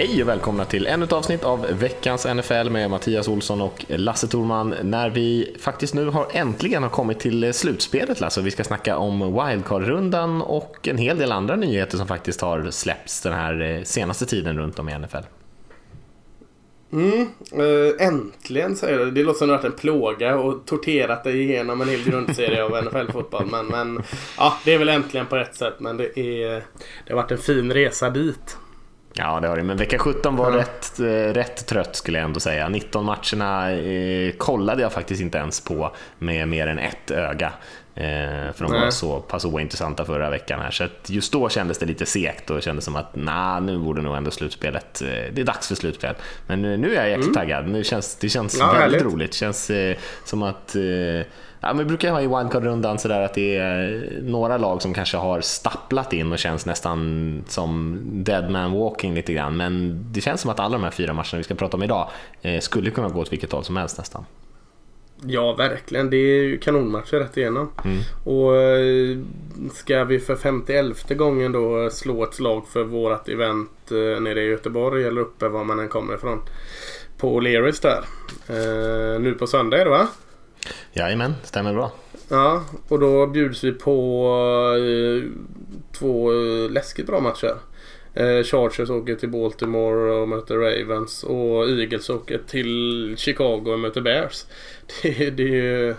[0.00, 4.28] Hej och välkomna till ännu ett avsnitt av veckans NFL med Mattias Olsson och Lasse
[4.28, 8.40] Thorman när vi faktiskt nu har äntligen har kommit till slutspelet Lasse.
[8.40, 13.20] Vi ska snacka om wildcard-rundan och en hel del andra nyheter som faktiskt har släppts
[13.20, 15.16] den här eh, senaste tiden runt om i NFL.
[16.92, 19.10] Mm, äh, äntligen säger du.
[19.10, 22.64] Det låter som det har varit en plåga och torterat dig igenom en hel grundserie
[22.64, 23.46] av NFL-fotboll.
[23.46, 24.02] Men, men
[24.36, 25.74] ja, det är väl äntligen på rätt sätt.
[25.78, 26.50] Men det, är,
[27.06, 28.56] det har varit en fin resa dit.
[29.18, 29.62] Ja, det har det.
[29.62, 30.58] Men vecka 17 var mm.
[30.58, 31.04] rätt, eh,
[31.34, 32.68] rätt trött skulle jag ändå säga.
[32.68, 37.52] 19 matcherna eh, kollade jag faktiskt inte ens på med mer än ett öga.
[37.94, 38.80] Eh, för de Nej.
[38.80, 40.70] var så pass ointressanta förra veckan här.
[40.70, 44.16] Så just då kändes det lite sekt och kändes som att nah, nu borde nog
[44.16, 46.14] ändå slutspelet, eh, det är dags för slutspel.
[46.46, 47.60] Men nu, nu är jag jättetaggad.
[47.60, 47.72] Mm.
[47.72, 49.02] Nu känns, det känns ja, väldigt härligt.
[49.02, 49.30] roligt.
[49.30, 51.26] Det känns eh, som att eh,
[51.60, 55.16] Ja, men vi brukar ha i wildcard-rundan sådär att det är några lag som kanske
[55.16, 59.56] har stapplat in och känns nästan som dead man walking lite grann.
[59.56, 62.10] Men det känns som att alla de här fyra matcherna vi ska prata om idag
[62.42, 64.24] eh, skulle kunna gå åt vilket håll som helst nästan.
[65.26, 66.10] Ja, verkligen.
[66.10, 67.72] Det är ju kanonmatcher rätt igenom.
[67.84, 67.98] Mm.
[68.24, 69.18] Och eh,
[69.74, 74.48] ska vi för 51 gången då slå ett slag för vårat event eh, nere i
[74.48, 76.40] Göteborg eller uppe var man än kommer ifrån.
[77.18, 78.04] På O'Learys där.
[79.18, 80.08] nu på söndag är det va?
[80.92, 81.92] Jajamän, stämmer bra.
[82.28, 84.26] Ja, och då bjuds vi på
[84.78, 85.30] eh,
[85.98, 87.54] två eh, läskigt bra matcher.
[88.14, 94.00] Eh, Chargers åker till Baltimore och möter Ravens och Eagles åker till Chicago och möter
[94.00, 94.44] Bears.
[95.02, 95.94] Det, det är ju...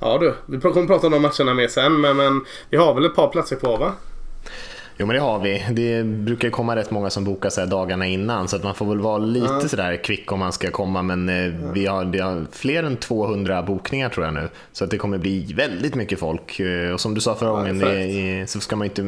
[0.00, 3.04] Ja du, vi kommer prata om de matcherna mer sen men, men vi har väl
[3.04, 3.92] ett par platser kvar va?
[5.00, 5.64] Jo men det har vi.
[5.70, 9.00] Det brukar komma rätt många som bokar så dagarna innan så att man får väl
[9.00, 9.68] vara lite ja.
[9.68, 13.62] sådär kvick om man ska komma men eh, vi, har, vi har fler än 200
[13.62, 14.48] bokningar tror jag nu.
[14.72, 16.60] Så att det kommer bli väldigt mycket folk.
[16.60, 19.02] Eh, och som du sa förra ja, gången det, så ska man inte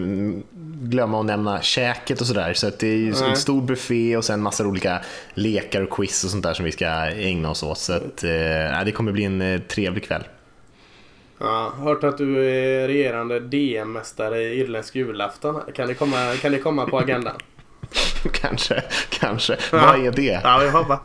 [0.83, 2.55] glömma att nämna käket och sådär.
[2.55, 5.01] Så att det är ju en stor buffé och sen massor olika
[5.35, 7.79] lekar och quiz och sånt där som vi ska ägna oss åt.
[7.79, 10.23] Så att, eh, det kommer bli en trevlig kväll.
[11.43, 15.61] Ja, hört att du är regerande DM-mästare i irländsk julafton.
[15.75, 17.37] Kan det komma, kan det komma på agendan?
[18.33, 19.57] kanske, kanske.
[19.73, 19.79] Ja.
[19.79, 20.41] Vad är det?
[20.45, 21.01] Ja, vi hoppas.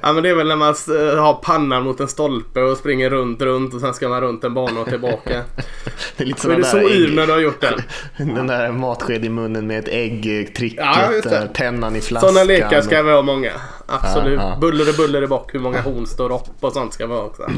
[0.00, 3.10] Ja, men det är väl när man eh, har pannan mot en stolpe och springer
[3.10, 5.42] runt, runt och sen ska man runt en bana och tillbaka.
[6.16, 7.82] det är lite är du så yr när du har gjort den?
[8.34, 10.84] Den där matsked i munnen med ett ägg, tricket,
[11.24, 12.30] ja, pennan i flaskan.
[12.30, 13.52] Sådana lekar ska vi ha många.
[13.86, 14.40] Absolut.
[14.40, 14.58] Ja, ja.
[14.60, 15.54] Buller och buller i bock.
[15.54, 17.50] Hur många horn står upp och sånt ska vi ha också.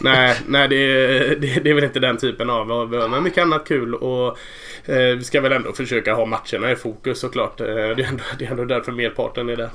[0.00, 2.88] nej, nej det, är, det, det är väl inte den typen av.
[3.10, 3.94] Men mycket annat kul.
[3.94, 4.38] Och
[4.84, 7.60] eh, vi ska väl ändå försöka ha matcherna i fokus såklart.
[7.60, 9.70] Eh, det, är ändå, det är ändå därför merparten är där.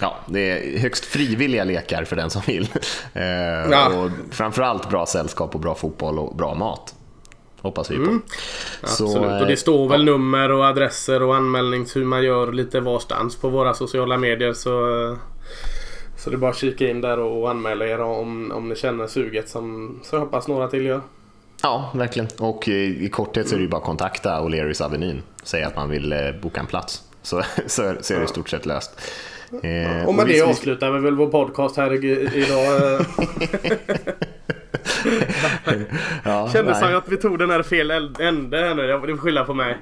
[0.00, 2.68] Ja, det är högst frivilliga lekar för den som vill.
[3.14, 3.24] Eh,
[3.70, 3.88] ja.
[3.88, 6.94] och framförallt bra sällskap och bra fotboll och bra mat.
[7.60, 8.02] Hoppas vi på.
[8.02, 8.22] Mm.
[8.82, 10.12] Så, Absolut, och det står väl ja.
[10.12, 14.52] nummer och adresser och anmälnings hur man gör lite varstans på våra sociala medier.
[14.52, 14.70] Så,
[16.18, 19.06] så det är bara att kika in där och anmäla er om, om ni känner
[19.06, 21.00] suget som så jag hoppas några till gör.
[21.62, 22.28] Ja, verkligen.
[22.38, 25.22] Och i korthet så är det ju bara att kontakta O'Learys Avenyn.
[25.42, 27.02] Säga att man vill eh, boka en plats.
[27.24, 29.00] Så, så, så är det i stort sett löst.
[29.62, 32.64] Eh, och med det avslutar vi väl vår podcast här idag.
[36.24, 38.86] ja, Kändes som att vi tog den här fel ände här nu.
[38.86, 39.78] Det får skylla på mig.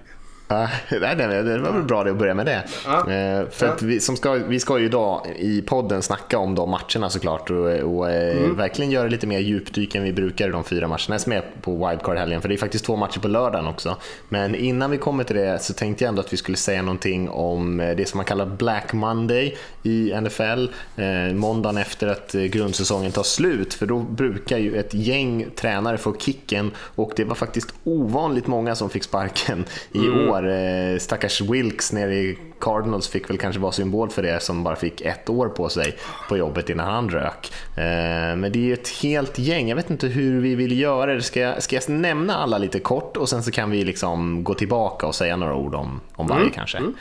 [1.00, 2.64] nej, det var väl bra att börja med det.
[2.84, 3.10] Ja.
[3.10, 6.70] Eh, för att vi, som ska, vi ska ju idag i podden snacka om de
[6.70, 8.56] matcherna såklart och, och eh, mm.
[8.56, 11.88] verkligen göra lite mer djupdyk än vi brukar i de fyra matcherna som är på
[11.88, 12.40] wildcard-helgen.
[12.40, 13.96] För det är faktiskt två matcher på lördagen också.
[14.28, 17.28] Men innan vi kommer till det så tänkte jag ändå att vi skulle säga någonting
[17.28, 20.66] om eh, det som man kallar Black Monday i NFL.
[21.34, 23.74] måndagen efter att grundsäsongen tar slut.
[23.74, 28.74] För då brukar ju ett gäng tränare få kicken och det var faktiskt ovanligt många
[28.74, 30.28] som fick sparken i mm.
[30.28, 30.50] år år.
[30.50, 34.76] Eh, stackars Wilkes nere i Cardinals fick väl kanske vara symbol för det som bara
[34.76, 35.96] fick ett år på sig
[36.28, 37.52] på jobbet innan han rök.
[37.76, 41.14] Eh, men det är ju ett helt gäng, jag vet inte hur vi vill göra
[41.14, 41.22] det.
[41.22, 44.54] Ska jag, ska jag nämna alla lite kort och sen så kan vi liksom gå
[44.54, 46.54] tillbaka och säga några ord om, om varje mm.
[46.54, 46.78] kanske.
[46.78, 46.94] Mm.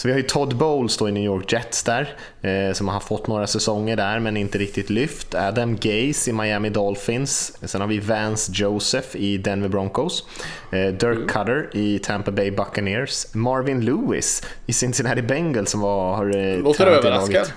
[0.00, 3.00] Så vi har ju Todd Bowles då i New York Jets där, eh, som har
[3.00, 5.34] fått några säsonger där men inte riktigt lyft.
[5.34, 7.58] Adam Gaze i Miami Dolphins.
[7.62, 10.24] Sen har vi Vance Joseph i Denver Broncos.
[10.72, 11.28] Eh, Dirk mm.
[11.28, 13.34] Cutter i Tampa Bay Buccaneers.
[13.34, 16.16] Marvin Lewis i Cincinnati Bengals som var...
[16.16, 17.52] Har, eh, Låter överraskad.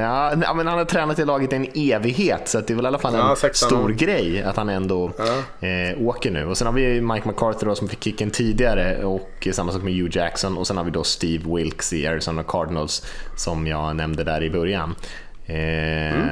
[0.00, 2.98] Ja, men han har tränat i laget en evighet så det är väl i alla
[2.98, 5.68] fall en ja, stor grej att han ändå ja.
[5.68, 6.46] eh, åker nu.
[6.46, 9.94] Och Sen har vi Mike McCarthy då, som fick kicken tidigare och samma sak med
[9.94, 13.06] Hugh Jackson och sen har vi då Steve Wilkes i Arizona Cardinals
[13.36, 14.94] som jag nämnde där i början.
[15.46, 16.28] Eh, mm.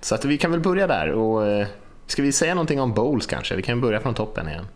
[0.00, 1.08] Så att vi kan väl börja där.
[1.08, 1.66] Och, eh,
[2.06, 3.56] ska vi säga någonting om Bowles kanske?
[3.56, 4.66] Vi kan börja från toppen igen.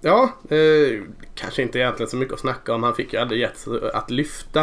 [0.00, 1.02] Ja, eh,
[1.34, 2.82] kanske inte egentligen så mycket att snacka om.
[2.82, 4.60] Han fick ju aldrig gett att lyfta.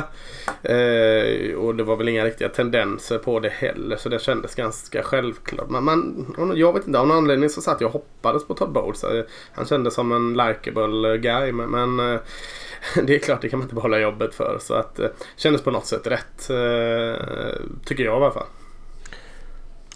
[0.64, 3.98] Eh, och det var väl inga riktiga tendenser på det heller.
[3.98, 5.70] Så det kändes ganska självklart.
[5.70, 8.72] Men man, jag vet inte, av någon anledning så satt jag och hoppades på Todd
[8.72, 9.04] Bowles.
[9.04, 9.24] Eh,
[9.54, 11.52] han kändes som en likeable guy.
[11.52, 12.20] Men, men eh,
[13.04, 14.58] det är klart, det kan man inte behålla jobbet för.
[14.62, 16.50] Så att eh, kändes på något sätt rätt.
[16.50, 17.26] Eh,
[17.86, 18.48] tycker jag i alla fall.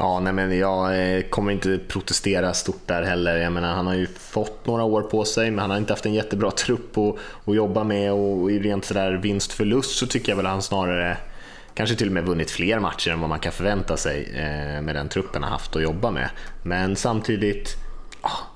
[0.01, 3.38] Ja, nej men jag eh, kommer inte protestera stort där heller.
[3.38, 6.06] Jag menar, han har ju fått några år på sig, men han har inte haft
[6.06, 7.16] en jättebra trupp att,
[7.46, 11.18] att jobba med och i rent sådär vinst-förlust så tycker jag väl att han snarare
[11.74, 14.96] kanske till och med vunnit fler matcher än vad man kan förvänta sig eh, med
[14.96, 16.30] den truppen han haft att jobba med.
[16.63, 17.75] Men samtidigt,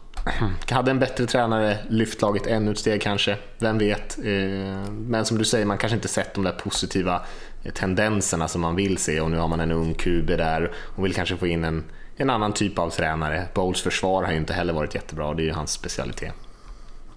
[0.71, 4.17] hade en bättre tränare lyft laget ännu ett steg kanske, vem vet.
[4.17, 7.21] Eh, men som du säger, man kanske inte sett de där positiva
[7.71, 11.13] tendenserna som man vill se och nu har man en ung QB där och vill
[11.13, 11.83] kanske få in en,
[12.17, 13.47] en annan typ av tränare.
[13.53, 16.33] Bowles försvar har ju inte heller varit jättebra, det är ju hans specialitet.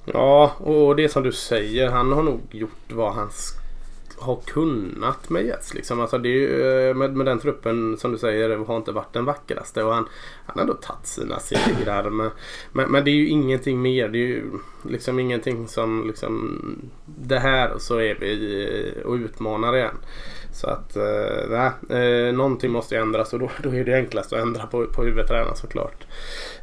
[0.05, 3.31] Ja, och det som du säger, han har nog gjort vad han
[4.19, 5.75] har kunnat med Jets.
[5.75, 6.01] Liksom.
[6.01, 9.13] Alltså det är, ju, eh, med, med den truppen som du säger har inte varit
[9.13, 9.83] den vackraste.
[9.83, 10.09] Och han,
[10.47, 12.11] han har ändå tagit sina segrar.
[12.11, 12.31] Men,
[12.73, 14.09] men, men, det är ju ingenting mer.
[14.09, 14.45] Det är ju
[14.83, 16.61] liksom ingenting som liksom
[17.05, 19.97] det här så är vi och utmanar igen.
[20.57, 21.71] Så att eh, nej,
[22.01, 25.57] eh, någonting måste ändras och då, då är det enklast att ändra på, på huvudtränaren
[25.57, 26.07] såklart.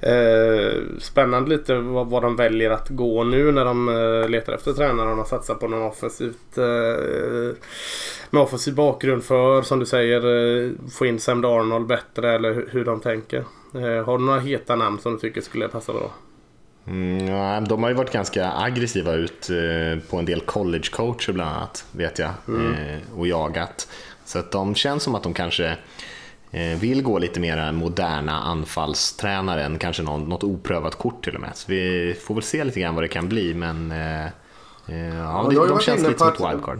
[0.02, 4.74] Eh, spännande lite vad, vad de väljer att gå nu när de eh, letar efter
[4.74, 7.56] tränare och de satsar på någon offensivt eh,
[8.30, 10.18] med offensiv bakgrund för som du säger
[10.64, 13.44] eh, få in Sam Darnold bättre eller hur, hur de tänker.
[13.76, 16.12] Eh, har du några heta namn som du tycker skulle passa bra?
[16.88, 21.56] Mm, ja, de har ju varit ganska aggressiva ut eh, på en del college-coacher bland
[21.56, 22.74] annat, vet jag, mm.
[22.74, 23.88] eh, och jagat.
[24.26, 25.78] Så att de känns som att de kanske
[26.52, 31.42] eh, vill gå lite mer moderna anfallstränare än kanske någon, något oprövat kort till och
[31.42, 31.52] med.
[31.56, 35.80] Så vi får väl se lite grann vad det kan bli, men ja, de, de
[35.80, 36.80] känns lite som ett wildcard.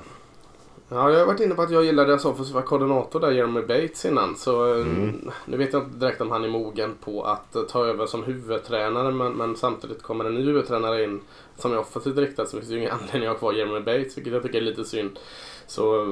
[0.94, 4.06] Ja, jag har varit inne på att jag gillade deras offensiva koordinator där, Jeremy Bates
[4.06, 4.36] innan.
[4.36, 5.32] Så eh, mm.
[5.46, 8.24] nu vet jag inte direkt om han är mogen på att eh, ta över som
[8.24, 9.12] huvudtränare.
[9.12, 11.22] Men, men samtidigt kommer en ny huvudtränare in
[11.58, 12.46] som är offensivt riktad.
[12.46, 14.62] Så det finns ju ingen anledning att ha kvar Jeremy Bates, vilket jag tycker är
[14.62, 15.20] lite synd.
[15.68, 16.06] Så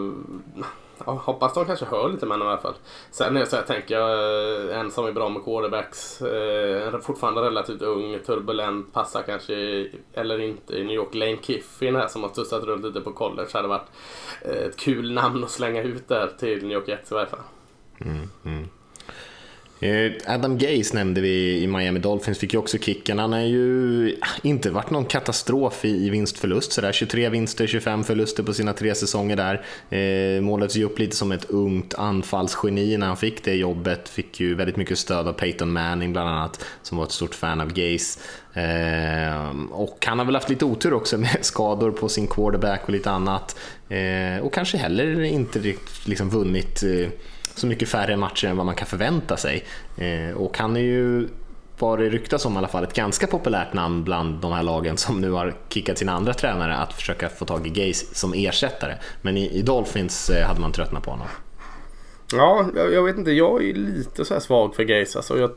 [1.05, 2.73] jag hoppas de kanske hör lite med honom i alla fall.
[3.11, 7.41] Sen är så jag tänker jag, eh, en som är bra med quarterbacks, eh, fortfarande
[7.41, 9.53] relativt ung, turbulent, passar kanske,
[10.13, 11.13] eller inte, i New York.
[11.13, 13.87] Lane Kiffin här som har studsat runt lite på college hade varit
[14.41, 17.39] eh, ett kul namn att slänga ut där till New York Jets i varje fall.
[18.01, 18.69] Mm, mm.
[19.81, 23.19] Eh, Adam Gaze nämnde vi i Miami Dolphins, fick ju också kicken.
[23.19, 28.43] Han har ju ah, inte varit någon katastrof i, vinstförlust, sådär 23 vinster, 25 förluster
[28.43, 29.65] på sina tre säsonger där.
[29.89, 34.09] Eh, målades ju upp lite som ett ungt anfallsgeni när han fick det jobbet.
[34.09, 37.61] Fick ju väldigt mycket stöd av Peyton Manning bland annat, som var ett stort fan
[37.61, 38.19] av Gaze.
[38.53, 42.89] Eh, och han har väl haft lite otur också med skador på sin quarterback och
[42.89, 43.59] lite annat.
[43.89, 47.09] Eh, och kanske heller inte riktigt liksom vunnit eh,
[47.55, 49.65] så mycket färre matcher än vad man kan förvänta sig.
[49.97, 51.27] Eh, och han är ju
[51.79, 54.97] vad det ryktas om i alla fall ett ganska populärt namn bland de här lagen
[54.97, 58.97] som nu har kickat sina andra tränare att försöka få tag i Gays som ersättare.
[59.21, 61.27] Men i, i Dolphins eh, hade man tröttnat på honom.
[62.33, 63.31] Ja, jag, jag, vet inte.
[63.31, 65.19] Jag är lite så svag för Gaze.
[65.19, 65.51] Alltså, jag,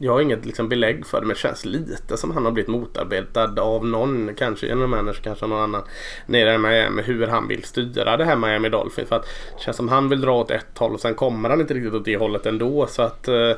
[0.00, 2.70] jag har inget liksom, belägg för det, men det känns lite som han har blivit
[2.70, 5.82] motarbetad av någon, kanske general manager, kanske någon annan,
[6.26, 9.08] nere i Miami, hur han vill styra det här Miami Dolphins.
[9.08, 9.26] För att
[9.56, 11.94] det känns som han vill dra åt ett håll och sen kommer han inte riktigt
[11.94, 12.86] åt det hållet ändå.
[12.86, 13.28] Så att...
[13.28, 13.56] Eh,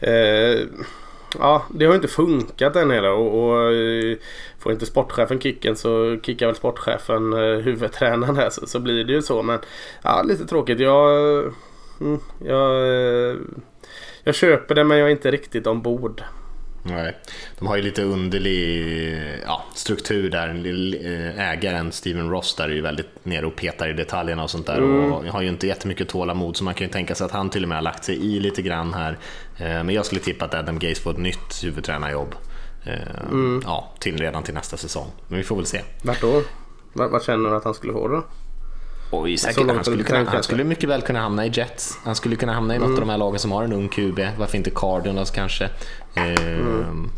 [0.00, 0.60] eh,
[1.38, 4.16] ja, det har inte funkat där nere och, och eh,
[4.58, 9.12] får inte sportchefen kicken så kickar väl sportchefen eh, huvudtränaren här så, så blir det
[9.12, 9.42] ju så.
[9.42, 9.58] Men
[10.02, 10.80] ja, lite tråkigt.
[10.80, 11.52] Jag
[12.00, 13.36] mm, jag, eh,
[14.24, 16.22] jag köper det men jag är inte riktigt ombord.
[16.82, 17.16] Nej.
[17.58, 20.48] De har ju lite underlig ja, struktur där.
[20.48, 24.66] Eh, ägaren Steven Ross där är ju väldigt nere och petar i detaljerna och sånt
[24.66, 24.78] där.
[24.78, 25.12] Mm.
[25.12, 27.62] Och har ju inte jättemycket tålamod så man kan ju tänka sig att han till
[27.62, 29.18] och med har lagt sig i lite grann här.
[29.56, 32.34] Eh, men jag skulle tippa att Adam Gaze får ett nytt huvudtränarjobb.
[33.30, 33.62] Mm.
[33.64, 35.06] Ja, till, redan till nästa säsong.
[35.28, 35.80] Men vi får väl se.
[36.02, 36.42] Vart då?
[36.92, 38.24] Vad känner du att han skulle få då?
[39.10, 39.66] Oj, säkert.
[39.66, 41.98] Han skulle, kunna, han skulle mycket väl kunna hamna i Jets.
[42.04, 42.96] Han skulle kunna hamna i något mm.
[42.96, 44.20] av de här lagen som har en ung QB.
[44.38, 45.68] Varför inte Cardinals kanske?
[46.14, 47.10] Mm.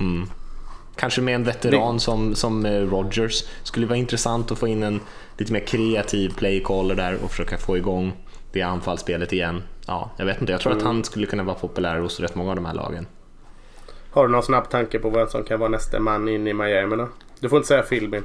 [0.00, 0.28] Mm.
[0.96, 3.44] Kanske med en veteran som, som eh, Rogers.
[3.62, 5.00] Skulle vara intressant att få in en
[5.38, 8.12] lite mer kreativ playcaller där och försöka få igång
[8.52, 9.62] det anfallsspelet igen.
[9.86, 10.82] Ja, jag vet inte, jag tror mm.
[10.82, 13.06] att han skulle kunna vara populär hos rätt många av de här lagen.
[14.10, 16.96] Har du någon snabb tanke på vem som kan vara nästa man in i Miami
[16.96, 17.08] då?
[17.40, 18.24] Du får inte säga Philbin.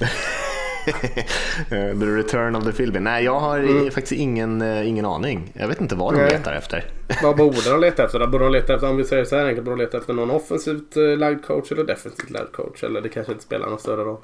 [1.68, 3.04] The Return of the Philbin.
[3.04, 3.90] Nej, jag har mm.
[3.90, 5.52] faktiskt ingen, eh, ingen aning.
[5.54, 6.30] Jag vet inte vad de Nej.
[6.30, 6.84] letar efter.
[7.22, 8.18] Vad borde de leta efter?
[8.18, 8.26] Då?
[8.26, 10.30] Borde de leta efter, om vi säger så här enkelt, borde de leta efter någon
[10.30, 12.84] offensivt eh, lagd coach eller defensivt lagd coach?
[12.84, 14.18] Eller det kanske inte spelar någon större roll?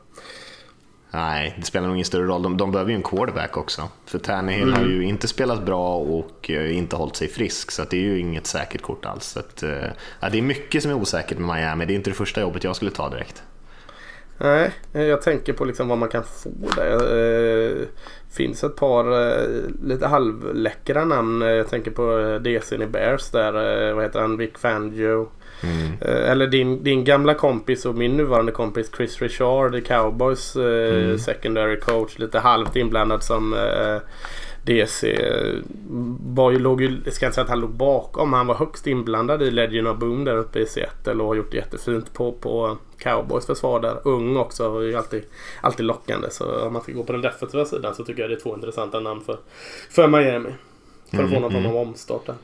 [1.10, 2.42] Nej, det spelar nog ingen större roll.
[2.42, 3.88] De, de behöver ju en quarterback också.
[4.06, 4.74] För Tannehill mm.
[4.74, 8.18] har ju inte spelat bra och eh, inte hållit sig frisk, så det är ju
[8.18, 9.24] inget säkert kort alls.
[9.24, 9.64] Så att,
[10.20, 11.86] ja, det är mycket som är osäkert med Miami.
[11.86, 13.42] Det är inte det första jobbet jag skulle ta direkt.
[14.38, 16.98] Nej, jag tänker på liksom vad man kan få där.
[16.98, 17.86] Det eh,
[18.30, 19.48] finns ett par eh,
[19.82, 21.40] lite halvläckra namn.
[21.40, 23.92] Jag tänker på eh, DC i Bears där.
[23.92, 24.36] Vad heter han?
[24.36, 25.28] Vic Fangio.
[25.62, 25.92] Mm.
[26.00, 31.18] Eller din, din gamla kompis och min nuvarande kompis Chris Richard i Cowboys mm.
[31.18, 32.18] secondary coach.
[32.18, 33.54] Lite halvt inblandad som
[34.66, 35.18] DC
[36.20, 38.86] var ju, låg ju, jag ska inte säga att han låg bakom, han var högst
[38.86, 42.76] inblandad i Legend of Boom där uppe i Seattle och har gjort jättefint på, på
[42.98, 43.98] Cowboys försvar där.
[44.04, 45.22] Ung också, är ju alltid,
[45.60, 46.30] alltid lockande.
[46.30, 48.54] Så om man ska gå på den defensiva sidan så tycker jag det är två
[48.54, 49.38] intressanta namn för,
[49.90, 50.50] för Miami.
[51.10, 51.88] För att få någon form av mm.
[51.88, 52.34] omstart där.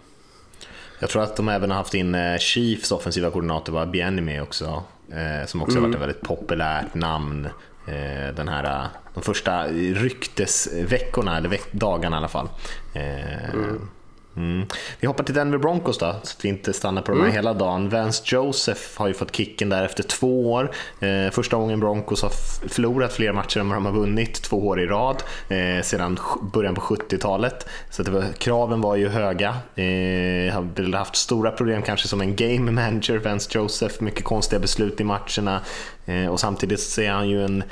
[0.99, 4.83] Jag tror att de även har haft in eh, Chiefs offensiva koordinator, var Bienemy också.
[5.11, 5.83] Eh, som också mm.
[5.83, 7.49] har varit ett väldigt populärt namn
[7.87, 12.49] Eh, den här, eh, de första ryktesveckorna, eller dagarna i alla fall.
[12.93, 13.89] Eh, mm.
[14.37, 14.67] Mm.
[15.01, 17.35] Vi hoppar till Denver Broncos då, så att vi inte stannar på de här mm.
[17.35, 17.89] hela dagen.
[17.89, 20.71] Vance Joseph har ju fått kicken där efter två år.
[21.01, 22.31] Eh, första gången Broncos har
[22.69, 26.19] förlorat fler matcher än vad de har vunnit två år i rad eh, sedan
[26.53, 27.67] början på 70-talet.
[27.91, 29.49] Så var, kraven var ju höga.
[29.75, 34.03] Eh, har haft stora problem kanske som en game manager, Vance Joseph.
[34.03, 35.61] Mycket konstiga beslut i matcherna
[36.07, 37.65] eh, och samtidigt så är han ju en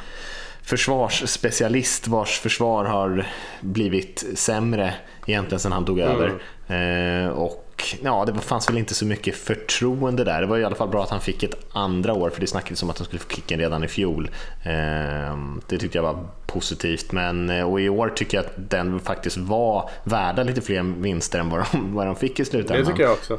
[0.70, 3.26] försvarsspecialist vars försvar har
[3.60, 4.94] blivit sämre
[5.26, 6.12] egentligen sedan han tog mm.
[6.12, 6.28] över.
[6.68, 10.40] Eh, och ja, det fanns väl inte så mycket förtroende där.
[10.40, 12.82] Det var i alla fall bra att han fick ett andra år, för det snackades
[12.82, 14.30] om att han skulle få kicken redan i fjol.
[14.62, 15.36] Eh,
[15.68, 19.36] det tyckte jag var positivt, men eh, och i år tycker jag att den faktiskt
[19.36, 22.84] var värda lite fler vinster än vad de, vad de fick i slutändan.
[22.84, 23.38] Det tycker jag också.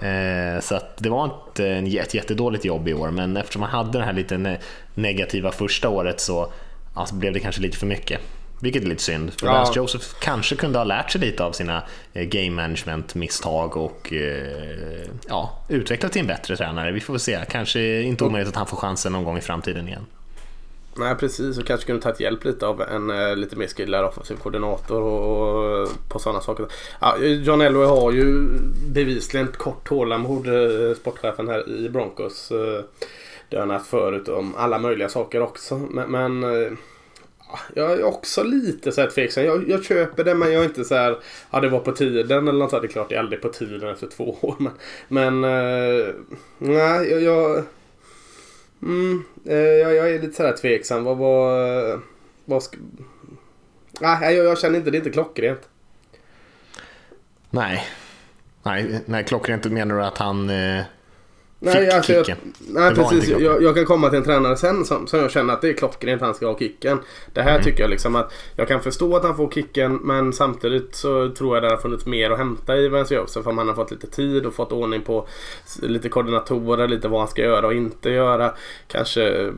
[0.62, 1.66] Så det var inte
[2.00, 4.58] ett jättedåligt jobb i år, men eftersom man hade det här lite
[4.96, 6.52] negativa första året så
[6.94, 8.22] alltså blev det kanske lite för mycket.
[8.62, 9.54] Vilket är lite synd, för ja.
[9.54, 11.84] Vance Joseph kanske kunde ha lärt sig lite av sina
[12.14, 16.92] eh, game management-misstag och eh, ja, utvecklat till en bättre tränare.
[16.92, 19.88] Vi får väl se, kanske inte omöjligt att han får chansen någon gång i framtiden
[19.88, 20.06] igen.
[20.96, 24.36] Nej precis, och kanske kunde tagit hjälp lite av en uh, lite mer skillad offensiv
[24.36, 26.66] koordinator och, och på sådana saker.
[27.00, 28.48] Ja, John Elway har ju
[28.88, 30.48] bevisligen ett kort tålamod,
[30.98, 32.52] sportchefen här i Broncos.
[32.52, 32.82] Uh,
[33.52, 35.78] det har han haft förut om alla möjliga saker också.
[35.78, 36.72] Men, men eh,
[37.74, 39.44] jag är också lite så här tveksam.
[39.44, 41.20] Jag, jag köper det men jag är inte så här.
[41.52, 42.70] Ja det var på tiden eller något.
[42.70, 42.82] sånt.
[42.82, 44.56] Det är klart det är aldrig på tiden efter två år.
[44.60, 44.74] Men,
[45.08, 46.14] men eh,
[46.58, 47.22] nej jag...
[47.22, 47.64] jag
[48.84, 51.04] mm, eh, jag, jag, är lite så här tveksam.
[51.04, 52.02] Vad vad,
[52.46, 52.78] Vad ska...
[54.00, 54.92] Nej jag, jag känner inte.
[54.92, 55.70] Det är inte klockrent.
[57.50, 57.88] Nej.
[58.64, 60.50] Nej, nej klockrent menar du att han...
[60.50, 60.84] eh
[61.64, 62.36] Nej, alltså jag,
[62.68, 63.30] nej precis.
[63.30, 65.74] Jag, jag, kan komma till en tränare sen som, som jag känner att det är
[65.74, 67.00] klockrent han ska ha kicken.
[67.34, 67.64] Det här mm.
[67.64, 71.56] tycker jag liksom att jag kan förstå att han får kicken men samtidigt så tror
[71.56, 74.08] jag det har funnits mer att hämta i Vance Josef om han har fått lite
[74.08, 75.28] tid och fått ordning på
[75.82, 78.54] lite koordinatorer, lite vad han ska göra och inte göra.
[78.88, 79.52] Kanske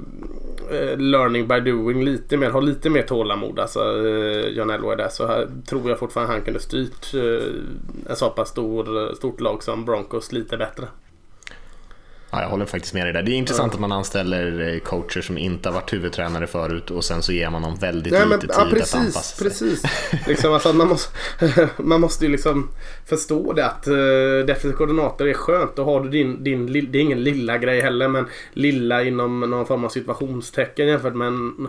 [0.72, 5.10] eh, learning by doing lite mer, ha lite mer tålamod alltså eh, John Elway där
[5.10, 9.63] så här, tror jag fortfarande han kunde styrt eh, en så pass stor, stort lag
[9.63, 10.88] som Broncos lite bättre.
[12.33, 13.23] Ja, jag håller faktiskt med dig där.
[13.23, 13.75] Det är intressant ja.
[13.75, 17.49] att man anställer eh, coacher som inte har varit huvudtränare förut och sen så ger
[17.49, 19.47] man dem väldigt Nej, lite tid ja, precis, att anpassa sig.
[19.47, 19.83] Precis.
[20.27, 21.09] liksom, alltså, man, måste,
[21.77, 22.69] man måste ju liksom
[23.05, 25.75] förstå det att uh, defensiv koordinator är skönt.
[25.75, 29.65] Då har du din, din, det är ingen lilla grej heller men lilla inom någon
[29.65, 31.67] form av situationstecken jämfört med en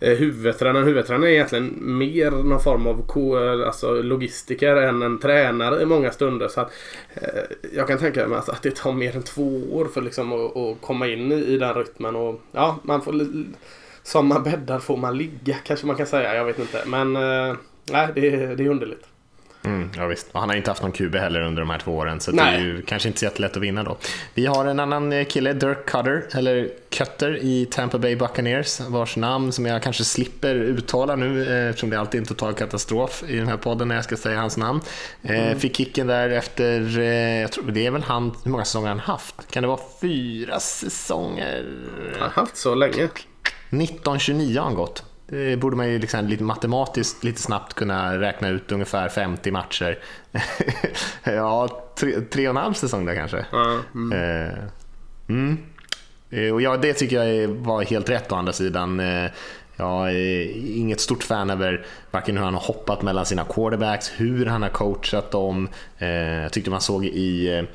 [0.00, 0.86] Eh, huvudtränaren.
[0.86, 5.86] Huvudtränaren är egentligen mer någon form av ko, eh, alltså logistiker än en tränare i
[5.86, 6.48] många stunder.
[6.48, 6.72] Så att,
[7.14, 7.40] eh,
[7.74, 10.80] jag kan tänka mig att, det tar mer än två år för liksom att, att
[10.80, 12.16] komma in i, i den rytmen.
[12.16, 13.26] Och, ja, man får,
[14.02, 16.34] som man bäddar får man ligga kanske man kan säga.
[16.34, 16.82] Jag vet inte.
[16.86, 17.56] Men eh,
[17.90, 19.06] nej, det, det är underligt.
[19.66, 20.26] Mm, ja, visst.
[20.32, 22.58] han har inte haft någon QB heller under de här två åren, så det är
[22.58, 23.96] ju kanske inte så jättelätt att vinna då.
[24.34, 29.16] Vi har en annan eh, kille, Dirk Cutter, eller Cutter i Tampa Bay Buccaneers, vars
[29.16, 33.24] namn som jag kanske slipper uttala nu eh, eftersom det alltid är en total katastrof
[33.28, 34.80] i den här podden när jag ska säga hans namn.
[35.22, 35.58] Eh, mm.
[35.58, 36.98] Fick kicken där efter,
[37.40, 39.50] jag tror det är väl han, hur många säsonger har han haft?
[39.50, 41.66] Kan det vara fyra säsonger?
[42.12, 43.08] Han har haft så länge.
[43.70, 45.04] 1929 har han gått.
[45.28, 49.98] Det borde man ju liksom lite matematiskt lite snabbt kunna räkna ut ungefär 50 matcher.
[51.24, 53.46] ja, tre, tre och en halv säsong där kanske.
[53.94, 54.12] Mm.
[54.12, 54.58] Eh,
[55.28, 55.58] mm.
[56.30, 59.00] Eh, och ja, det tycker jag var helt rätt å andra sidan.
[59.00, 59.30] Eh,
[59.76, 64.46] jag är inget stort fan över varken hur han har hoppat mellan sina quarterbacks, hur
[64.46, 65.68] han har coachat dem.
[65.98, 67.66] Jag tyckte man såg i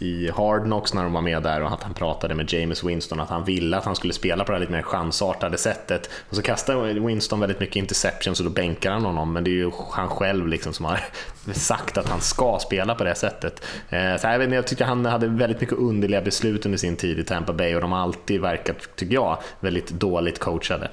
[0.00, 3.20] i Hard Knocks när de var med där och att han pratade med James Winston
[3.20, 6.10] att han ville att han skulle spela på det här lite mer chansartade sättet.
[6.30, 9.54] Och så kastar Winston väldigt mycket interceptions och då bänkar han honom men det är
[9.54, 11.00] ju han själv liksom som har
[11.52, 13.66] sagt att han ska spela på det sättet.
[13.88, 17.18] Eh, så jag, vet, jag tycker han hade väldigt mycket underliga beslut under sin tid
[17.18, 20.88] i Tampa Bay och de har alltid verkat, tycker jag, väldigt dåligt coachade.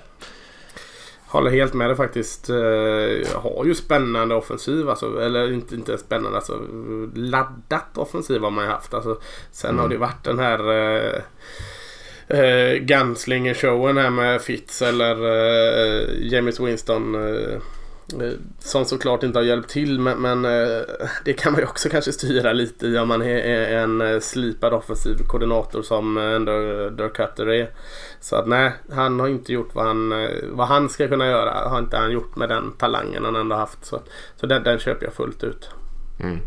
[1.27, 2.49] Håller helt med dig faktiskt.
[2.49, 4.89] Uh, har ju spännande offensiv.
[4.89, 6.37] Alltså, eller inte, inte spännande.
[6.37, 6.61] Alltså,
[7.15, 8.93] laddat offensiv har man ju haft.
[8.93, 9.17] Alltså,
[9.51, 9.81] sen mm.
[9.81, 11.21] har det varit den här uh,
[12.33, 17.15] uh, Gunslinger-showen här med Fitz eller uh, James Winston.
[17.15, 17.59] Uh,
[18.13, 20.81] Eh, som såklart inte har hjälpt till men, men, eh,
[21.25, 24.73] det kan man ju också kanske styra lite i om man är en eh, slipad
[24.73, 26.51] offensiv koordinator som ändå
[26.89, 27.69] Dirk Cutter är.
[28.19, 31.69] Så att nej, han har inte gjort vad han, vad han ska kunna göra.
[31.69, 33.85] Har inte han gjort med den talangen han ändå haft.
[33.85, 34.01] Så,
[34.35, 35.69] så den, den köper jag fullt ut.
[36.19, 36.39] Mm.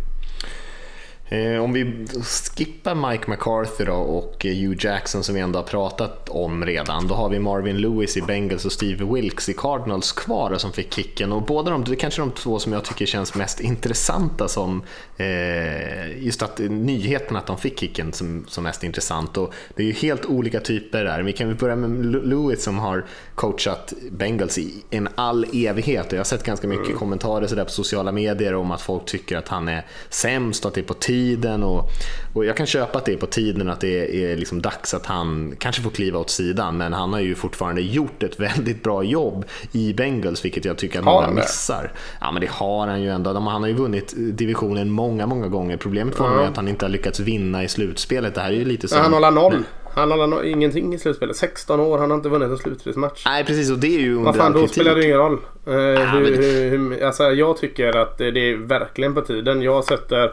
[1.33, 5.65] Eh, om vi skippar Mike McCarthy då och eh, Hugh Jackson som vi ändå har
[5.65, 7.07] pratat om redan.
[7.07, 10.95] Då har vi Marvin Lewis i Bengals och Steve Wilkes i Cardinals kvar som fick
[10.95, 11.33] kicken.
[11.33, 14.83] Och båda de, det är kanske de två som jag tycker känns mest intressanta som
[15.17, 19.37] eh, just att nyheten att de fick kicken som, som mest intressant.
[19.37, 21.23] Och det är ju helt olika typer där.
[21.23, 26.07] Vi kan börja med Lewis som har coachat Bengals i en all evighet.
[26.07, 26.99] Och jag har sett ganska mycket mm.
[26.99, 30.69] kommentarer så där på sociala medier om att folk tycker att han är sämst och
[30.69, 31.63] att det är på tid tiden.
[31.63, 31.91] Och,
[32.35, 35.07] och jag kan köpa att det är på tiden att det är liksom dags att
[35.07, 36.77] han kanske får kliva åt sidan.
[36.77, 40.99] Men han har ju fortfarande gjort ett väldigt bra jobb i Bengals, vilket jag tycker
[40.99, 41.93] att många missar.
[42.21, 43.33] Ja, men det har han ju ändå.
[43.33, 45.77] Han har ju vunnit divisionen många, många gånger.
[45.77, 48.35] Problemet för honom är att han inte har lyckats vinna i slutspelet.
[48.35, 49.01] Det här är ju lite som...
[49.01, 49.65] Han håller noll.
[49.95, 51.37] Han har ingen, i slutspelet.
[51.37, 53.23] 16 år, han har inte vunnit en slutspelsmatch.
[53.27, 55.39] Nej precis och det är ju under Vad fan, då spelar det ingen roll.
[55.69, 56.93] Uh, ja, hur, men...
[56.93, 59.63] hur, alltså, jag tycker att det är verkligen på tiden.
[59.63, 60.33] Jag sätter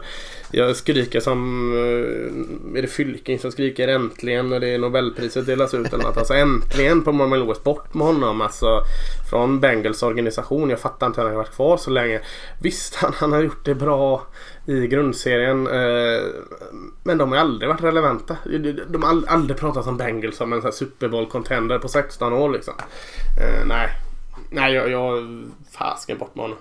[0.50, 1.72] jag skriker som...
[1.74, 6.16] Eh, är det Fylking som skriker äntligen när det är Nobelpriset delas ut eller något.
[6.16, 7.62] Alltså äntligen på Marmel Lewis.
[7.62, 8.82] Bort med honom alltså.
[9.30, 10.70] Från Bengals organisation.
[10.70, 12.20] Jag fattar inte hur han har varit kvar så länge.
[12.62, 14.26] Visst, han, han har gjort det bra
[14.68, 15.66] i grundserien.
[15.66, 16.22] Eh,
[17.02, 18.36] men de har aldrig varit relevanta.
[18.88, 22.74] De har aldrig pratat om Bengals som en Super Bowl-contender på 16 år liksom.
[23.40, 23.88] Eh, nej.
[24.50, 24.90] Nej, jag...
[24.90, 25.28] jag
[25.70, 26.58] fasken bort med honom.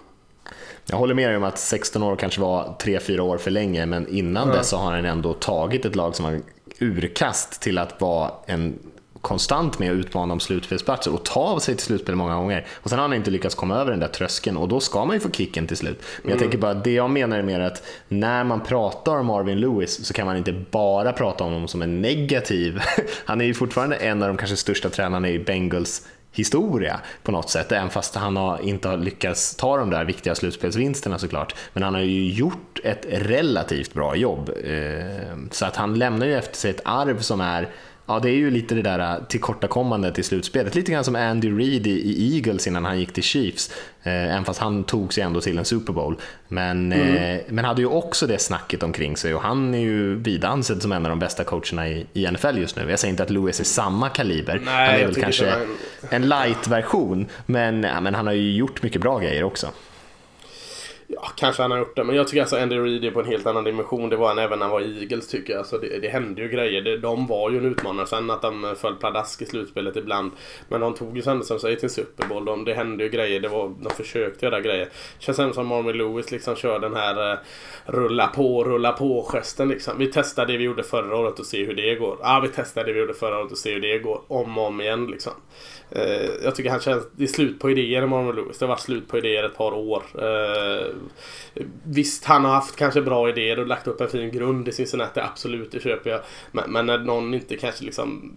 [0.85, 4.07] Jag håller med dig om att 16 år kanske var 3-4 år för länge, men
[4.07, 4.55] innan mm.
[4.55, 6.41] dess så har han ändå tagit ett lag som har
[6.79, 8.79] urkast till att vara en
[9.21, 12.65] konstant med att utmana om slutspelsplatser och ta sig till slutspel många gånger.
[12.73, 15.15] Och sen har han inte lyckats komma över den där tröskeln och då ska man
[15.15, 16.01] ju få kicken till slut.
[16.21, 16.39] Men jag mm.
[16.39, 20.13] tänker bara, det jag menar är mer att när man pratar om Marvin Lewis så
[20.13, 22.79] kan man inte bara prata om honom som en negativ.
[23.25, 27.49] Han är ju fortfarande en av de kanske största tränarna i Bengals historia på något
[27.49, 31.55] sätt, även fast han har, inte har lyckats ta de där viktiga slutspelsvinsterna såklart.
[31.73, 34.51] Men han har ju gjort ett relativt bra jobb.
[34.63, 37.69] Eh, så att han lämnar ju efter sig ett arv som är
[38.09, 40.75] Ja, det är ju lite det där äh, tillkortakommandet i slutspelet.
[40.75, 43.71] Lite grann som Andy Reid i Eagles innan han gick till Chiefs.
[44.03, 46.15] Eh, även fast han tog sig ändå till en Super Bowl.
[46.47, 47.15] Men, mm.
[47.15, 50.81] eh, men hade ju också det snacket omkring sig och han är ju vida ansedd
[50.81, 52.89] som en av de bästa coacherna i, i NFL just nu.
[52.89, 54.61] Jag säger inte att Lewis är samma kaliber.
[54.65, 55.53] Nej, han är väl kanske
[56.09, 57.25] en light-version.
[57.45, 59.67] Men, ja, men han har ju gjort mycket bra grejer också.
[61.09, 62.03] Ja, kanske han har gjort det.
[62.03, 64.09] Men jag tycker alltså Andy Reid är på en helt annan dimension.
[64.09, 65.59] Det var han även när han var i Eagles tycker jag.
[65.59, 66.97] Alltså det, det hände ju grejer.
[66.97, 68.07] de var ju en utmanare.
[68.07, 70.31] Sen att de föll pladask i slutspelet ibland.
[70.69, 72.45] Men de tog ju sen som säger till Super Bowl.
[72.45, 73.39] De, det hände ju grejer.
[73.39, 74.89] Det var, de försökte göra grejer.
[75.19, 77.39] Känns även som Marvin Lewis liksom kör den här uh,
[77.85, 79.97] rulla på, rulla på gesten liksom.
[79.97, 82.17] Vi testar det vi gjorde förra året och ser hur det går.
[82.21, 84.21] Ja, vi testar det vi gjorde förra året och ser hur det går.
[84.27, 85.33] Om och om igen liksom.
[85.91, 87.03] Eh, jag tycker han känns...
[87.11, 88.57] Det är slut på idéer i Marvin Lewis.
[88.57, 90.03] Det har varit slut på idéer ett par år.
[90.13, 90.87] Eh,
[91.83, 95.19] Visst, han har haft kanske bra idéer och lagt upp en fin grund i Cincinnati.
[95.19, 96.21] Absolut, det köper jag.
[96.51, 98.33] Men, men när någon inte kanske liksom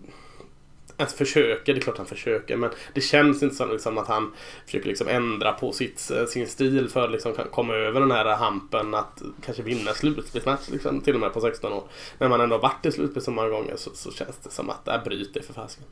[1.01, 4.33] ens försöker, det är klart han försöker, men det känns inte som liksom att han
[4.67, 8.37] försöker liksom ändra på sitt, eh, sin stil för att liksom komma över den här
[8.37, 11.85] hampen att kanske vinna slutspelsmatch liksom, till och med på 16 år.
[12.19, 14.85] När man ändå varit i slutspel så många gånger så, så känns det som att
[14.85, 15.87] det bryter för fasiken.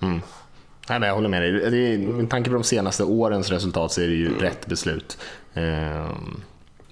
[0.00, 0.20] Mm.
[0.90, 1.98] Nej, men jag håller med dig.
[1.98, 4.40] med tanke på de senaste årens resultat så är det ju mm.
[4.40, 5.18] rätt beslut.
[5.54, 6.42] Ehm,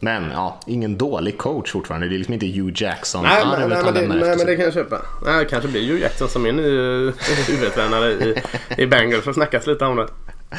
[0.01, 2.09] men ja, ingen dålig coach fortfarande.
[2.09, 3.23] Det är liksom inte Hugh Jackson.
[3.23, 5.03] Nej, men, nej, men, det, nej men det kan jag köpa.
[5.25, 6.63] Nej, det kanske blir Hugh Jackson som är ny
[7.49, 8.43] huvudtränare i,
[8.77, 9.25] i Bengals.
[9.25, 10.07] Det snackas lite om det.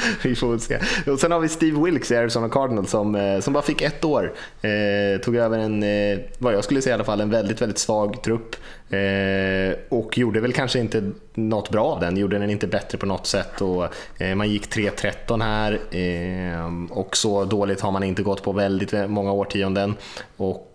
[0.24, 0.80] vi får väl se.
[1.12, 4.06] Och sen har vi Steve Wilkes i Arizona Cardinals som, eh, som bara fick ett
[4.06, 4.34] år.
[4.62, 7.78] Eh, tog över en, eh, vad jag skulle säga i alla fall, en väldigt, väldigt
[7.78, 8.56] svag trupp.
[8.90, 13.06] Eh, och gjorde väl kanske inte något bra av den, gjorde den inte bättre på
[13.06, 13.62] något sätt.
[13.62, 13.88] Och,
[14.22, 19.10] eh, man gick 3-13 här eh, och så dåligt har man inte gått på väldigt
[19.10, 19.96] många årtionden.
[20.38, 20.67] Och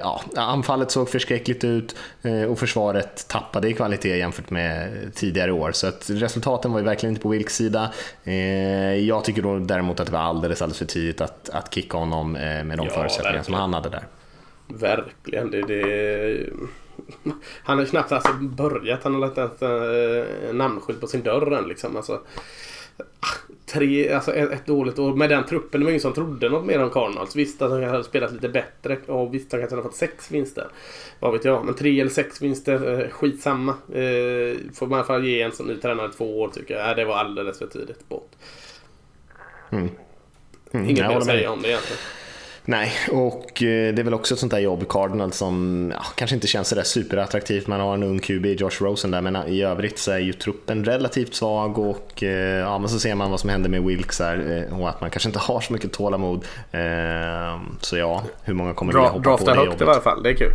[0.00, 1.96] ja, anfallet såg förskräckligt ut
[2.48, 5.72] och försvaret tappade i kvalitet jämfört med tidigare år.
[5.72, 7.92] Så att resultaten var ju verkligen inte på Wilks sida.
[9.00, 12.32] Jag tycker då däremot att det var alldeles, alldeles för tidigt att, att kicka honom
[12.32, 14.06] med de ja, förutsättningar som han hade där.
[14.68, 15.50] Verkligen.
[15.50, 16.46] Det, det,
[17.62, 19.04] han har knappt alltså börjat.
[19.04, 21.96] Han har lagt ett äh, namnskylt på sin dörr än liksom.
[21.96, 22.20] Alltså,
[23.72, 25.80] tre, alltså ett, ett dåligt år med den truppen.
[25.80, 27.36] Det var ingen som trodde något mer om Cardinals.
[27.36, 30.30] Visst att han hade spelat lite bättre och visst att han kanske hade fått sex
[30.30, 30.66] vinster.
[31.20, 31.64] Vad vet jag.
[31.64, 33.72] Men tre eller sex vinster, eh, skitsamma.
[33.72, 36.90] Eh, får man i alla fall ge en sån ny tränare två år tycker jag.
[36.90, 38.30] Äh, det var alldeles för tidigt bort.
[39.70, 39.88] Mm.
[40.72, 42.02] Mm, Inget mer att säga om det egentligen.
[42.64, 46.34] Nej, och eh, det är väl också ett sånt där jobb, Cardinal, som ja, kanske
[46.34, 47.66] inte känns sådär superattraktivt.
[47.66, 50.84] Man har en ung QB, Josh Rosen där, men i övrigt så är ju truppen
[50.84, 54.66] relativt svag och eh, ja, men så ser man vad som händer med Wilkes här
[54.70, 56.44] eh, och att man kanske inte har så mycket tålamod.
[57.80, 59.58] Så ja, hur många kommer vilja hoppa på det jobbet?
[59.58, 60.52] Drafta högt i alla fall, det är kul.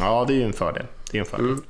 [0.00, 0.86] Ja, det är ju en fördel.
[1.10, 1.46] Det är en fördel.
[1.46, 1.62] Mm.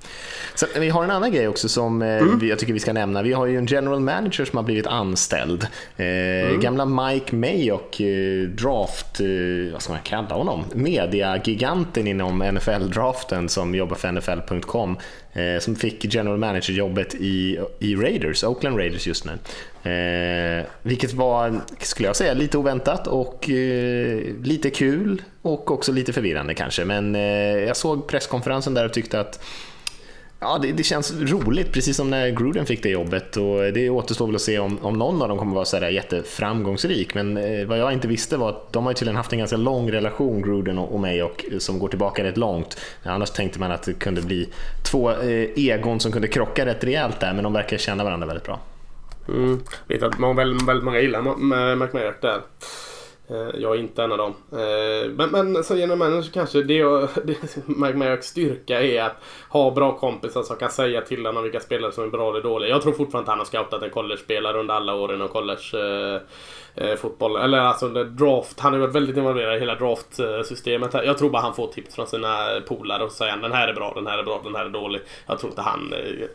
[0.54, 2.48] Sen, vi har en annan grej också som eh, mm.
[2.48, 3.22] jag tycker vi ska nämna.
[3.22, 5.66] Vi har ju en general manager som har blivit anställd.
[5.96, 6.60] Eh, mm.
[6.60, 10.64] Gamla Mike Mayock, eh, draft, eh, vad ska man kalla honom?
[10.74, 14.96] Mediagiganten inom NFL-draften som jobbar för NFL.com.
[15.32, 19.32] Eh, som fick general manager-jobbet i, i Raiders, Oakland Raiders just nu.
[19.90, 26.12] Eh, vilket var, skulle jag säga, lite oväntat och eh, lite kul och också lite
[26.12, 26.84] förvirrande kanske.
[26.84, 27.22] Men eh,
[27.66, 29.44] jag såg presskonferensen där och tyckte att
[30.42, 33.36] Ja, det, det, känns roligt, precis som när Gruden fick det jobbet.
[33.36, 37.14] Och det återstår väl att se om, om någon av dem kommer vara så jätteframgångsrik.
[37.14, 39.92] Men eh, vad jag inte visste var att de har tydligen haft en ganska lång
[39.92, 42.80] relation, Gruden och, och mig, och, eh, som går tillbaka rätt långt.
[43.02, 44.48] Annars tänkte man att det kunde bli
[44.90, 48.46] två eh, egon som kunde krocka rätt rejält där, men de verkar känna varandra väldigt
[48.46, 48.60] bra.
[49.28, 49.60] Mm.
[49.88, 51.22] Vet att man, väldigt, väldigt många gillar
[51.76, 52.40] McMahon där.
[53.30, 54.34] Eh, jag är inte en av dem.
[54.52, 56.82] Eh, men, men som general manager kanske det,
[57.24, 59.16] det Mike Merricks styrka är att
[59.50, 62.70] ha bra kompisar som kan säga till honom vilka spelare som är bra eller dåliga.
[62.70, 66.20] Jag tror fortfarande att han har scoutat en college-spelare under alla åren och college eh,
[66.74, 67.36] eh, fotboll.
[67.36, 68.60] Eller alltså draft.
[68.60, 70.94] Han har varit väldigt involverad i hela draftsystemet.
[70.94, 73.92] Jag tror bara han får tips från sina polare och säger den här är bra,
[73.94, 75.00] den här är bra, den här är dålig.
[75.26, 75.92] Jag tror inte han...
[75.92, 76.26] Eh,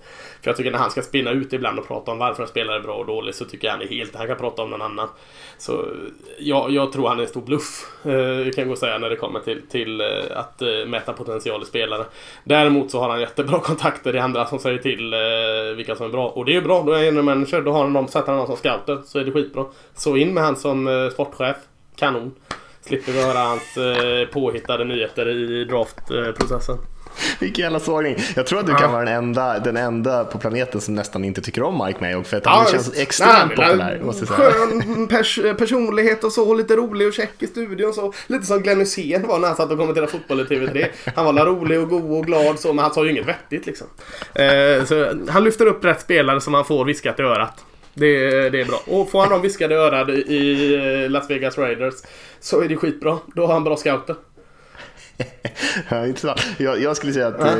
[0.41, 2.75] för jag tycker när han ska spinna ut ibland och prata om varför en spelare
[2.75, 4.15] är bra och dålig så tycker jag han är helt...
[4.15, 5.07] Han kan prata om någon annan.
[5.57, 5.87] Så eh,
[6.39, 7.85] jag, jag tror han är en stor bluff.
[8.03, 11.13] Eh, kan jag gå och säga när det kommer till, till eh, att eh, mäta
[11.13, 12.05] potential i spelare.
[12.43, 16.09] Däremot så har han jättebra kontakter i andra som säger till eh, vilka som är
[16.09, 16.27] bra.
[16.27, 16.83] Och det är ju bra.
[16.83, 17.61] Då är han en manager.
[17.61, 19.01] Då har han dem, sätter han någon som scouter.
[19.05, 19.65] Så är det skitbra.
[19.93, 21.57] Så in med han som eh, sportchef.
[21.95, 22.35] Kanon.
[22.81, 26.77] Slipper vi höra hans eh, påhittade nyheter i draftprocessen.
[27.39, 28.17] Vilken jävla sågning.
[28.35, 28.77] Jag tror att du ja.
[28.77, 32.25] kan vara den enda, den enda på planeten som nästan inte tycker om Mike Mayock
[32.25, 34.01] för att han ja, känns extremt nej, populär.
[34.03, 34.51] Måste säga.
[34.51, 38.13] Skön pers personlighet och så, lite rolig och check i studion så.
[38.27, 40.87] Lite som Glenn Hysén var när han satt och kommenterade fotboll i TV3.
[41.15, 43.87] Han var rolig och god och glad så, men han sa ju inget vettigt liksom.
[44.33, 47.65] Eh, så han lyfter upp rätt spelare som han får viskat i örat.
[47.93, 48.81] Det, det är bra.
[48.87, 51.93] Och får han dem viskade örat i Las Vegas Raiders
[52.39, 53.17] så är det skitbra.
[53.35, 54.15] Då har han bra scouter.
[55.89, 56.45] ja, intressant.
[56.57, 57.57] Jag, jag, skulle säga att eh,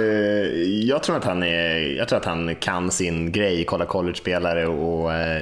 [0.63, 5.13] jag, tror att han är, jag tror att han kan sin grej, kolla college-spelare och
[5.13, 5.41] eh,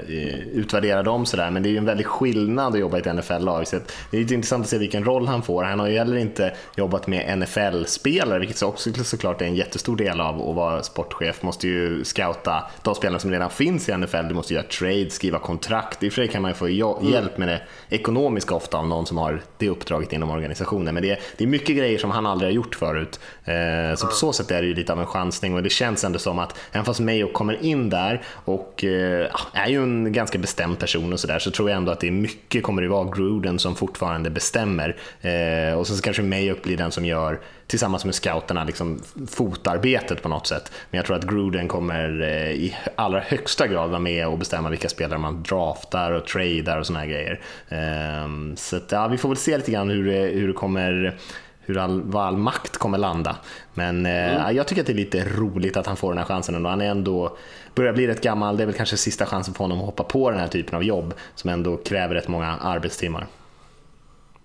[0.54, 1.52] utvärdera dem sådär.
[1.52, 3.68] Men det är ju en väldig skillnad att jobba i ett NFL-lag.
[3.68, 3.76] Så
[4.12, 5.64] det är lite intressant att se vilken roll han får.
[5.64, 10.22] Han har ju heller inte jobbat med NFL-spelare, vilket också såklart är en jättestor del
[10.22, 11.42] av att vara sportchef.
[11.42, 14.28] Måste ju scouta de spelarna som redan finns i NFL.
[14.28, 16.04] Du måste göra trade, skriva kontrakt.
[16.04, 17.14] I och för sig kan man ju få mm.
[17.14, 20.94] hjälp med det ekonomiska ofta av någon som har det uppdraget inom organisationen.
[20.94, 23.20] Men det är, det är mycket grejer som han aldrig har gjort förut.
[23.46, 26.04] Eh, så på så sätt är det ju lite av en chansning och det känns
[26.04, 30.38] ändå som att även fast Mayo kommer in där och eh, är ju en ganska
[30.38, 33.12] bestämd person och sådär så tror jag ändå att det är mycket kommer det vara
[33.12, 34.96] Gruden som fortfarande bestämmer.
[35.22, 40.30] Eh, och så kanske Mayo blir den som gör tillsammans med scouterna liksom fotarbetet på
[40.30, 40.72] något sätt.
[40.92, 44.70] Men jag tror att Gruden kommer eh, i allra högsta grad vara med och bestämma
[44.70, 47.42] vilka spelare man draftar och tradar och såna här grejer.
[47.70, 51.18] Ehm, så att, ja, vi får väl se lite grann hur det, hur det kommer
[51.66, 53.36] hur all, vad all makt kommer landa.
[53.74, 54.56] Men eh, mm.
[54.56, 56.70] jag tycker att det är lite roligt att han får den här chansen ändå.
[56.70, 57.38] Han är ändå,
[57.76, 60.32] börjar bli rätt gammal, det är väl kanske sista chansen för honom att hoppa på
[60.32, 63.28] den här typen av jobb som ändå kräver rätt många arbetstimmar.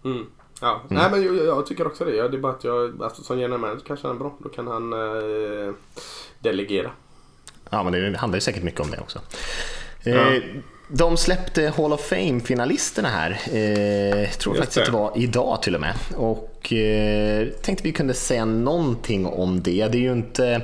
[0.04, 0.26] Mm.
[0.60, 1.02] Ja, mm.
[1.02, 2.28] nej men jag, jag, tycker också det.
[2.28, 4.36] Det är bara att jag, alltså, som general manager kanske han är bra.
[4.38, 5.74] Då kan han eh,
[6.38, 6.90] delegera.
[7.70, 9.18] Ja, men det handlar ju säkert mycket om det också.
[10.04, 10.42] Eh,
[10.90, 13.40] De släppte Hall of Fame-finalisterna här.
[13.52, 14.96] Eh, jag tror Just faktiskt att det det.
[14.98, 15.94] var idag till och med.
[16.16, 19.88] Och eh, tänkte vi kunde säga någonting om det.
[19.88, 20.60] Det är ju inte,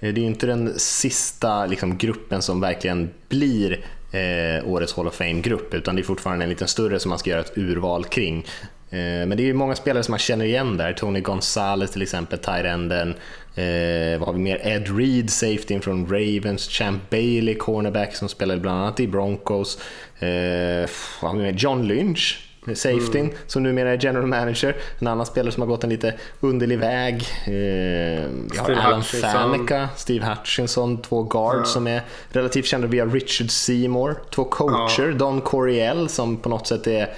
[0.00, 5.74] det är inte den sista liksom, gruppen som verkligen blir eh, årets Hall of Fame-grupp,
[5.74, 8.46] utan det är fortfarande en lite större som man ska göra ett urval kring.
[8.90, 10.92] Eh, Men det är ju många spelare som man känner igen där.
[10.92, 13.14] Tony Gonzalez till exempel, tight-enden.
[13.54, 14.60] Eh, vad har vi mer?
[14.62, 16.68] Ed Reed, safety från Ravens.
[16.68, 19.78] Champ Bailey, cornerback som spelade bland annat i Broncos.
[20.18, 20.88] Eh,
[21.22, 21.52] vad har vi mer?
[21.52, 24.76] John Lynch, safetyn, som numera är general manager.
[24.98, 27.14] En annan spelare som har gått en lite underlig väg.
[27.44, 29.30] Eh, vi har Steve Alan Hutchinson.
[29.32, 32.86] Faneca, Steve Hutchinson, två guards som är relativt kända.
[32.86, 35.12] Vi har Richard Seymour, två coacher.
[35.12, 37.14] Don Coryell som på något sätt är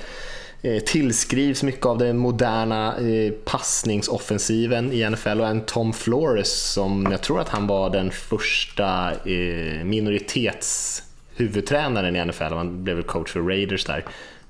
[0.87, 7.23] tillskrivs mycket av den moderna eh, passningsoffensiven i NFL och en Tom Flores som jag
[7.23, 12.43] tror att han var den första eh, minoritetshuvudtränaren i NFL.
[12.55, 14.05] Han blev väl coach för Raiders där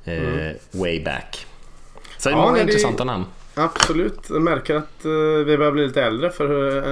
[0.05, 1.47] eh, way back.
[2.19, 3.25] Så det är Ja, många det- intressanta namn.
[3.59, 5.11] Absolut, jag märker att eh,
[5.47, 6.83] vi börjar bli lite äldre för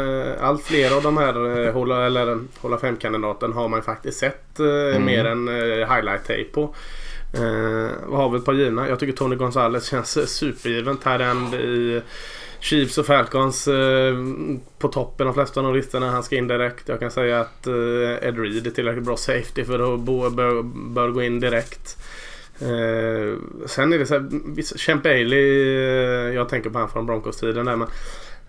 [0.41, 5.25] allt fler av de här Hålla, eller Hålla 5-kandidaten har man faktiskt sett eh, mer
[5.25, 5.49] än
[5.89, 6.75] highlight-tape på.
[7.37, 8.89] Eh, vad har vi ett par givna?
[8.89, 10.99] Jag tycker Tony Gonzalez känns supergiven.
[11.05, 12.03] Här end i
[12.61, 14.15] Chiefs och Falcons eh,
[14.79, 16.11] på toppen av flesta av de listorna.
[16.11, 16.89] Han ska in direkt.
[16.89, 20.63] Jag kan säga att eh, Ed Reed är tillräckligt bra safety för att bo, bör,
[20.95, 21.97] bör gå in direkt.
[22.61, 27.67] Eh, sen är det så här, Champ Bailey, eh, jag tänker på han från Broncos-tiden
[27.67, 27.89] där men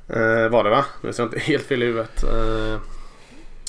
[0.08, 0.86] eh, var det va?
[1.02, 2.24] Nu ser jag inte helt fel i huvudet.
[2.24, 2.78] Eh,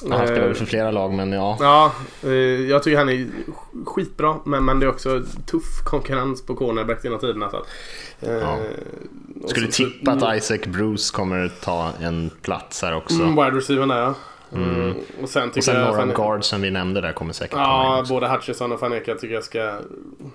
[0.02, 1.56] han eh, spelade för flera lag men ja.
[1.60, 2.30] Ja, eh,
[2.70, 3.26] jag tycker han är
[3.86, 7.50] skitbra men, men det är också tuff konkurrens på cornerback genom tiderna.
[7.50, 7.66] Så att,
[8.20, 8.58] eh, Ja.
[9.46, 13.14] Skulle så- tippa att Isaac Bruce kommer ta en plats här också.
[13.22, 14.14] Mm, wide receiver där ja.
[14.52, 14.94] Mm.
[15.22, 18.72] Och sen Och sen fan- guards som vi nämnde där kommer säkert Ja, både Hutchison
[18.72, 19.78] och Faneka tycker jag ska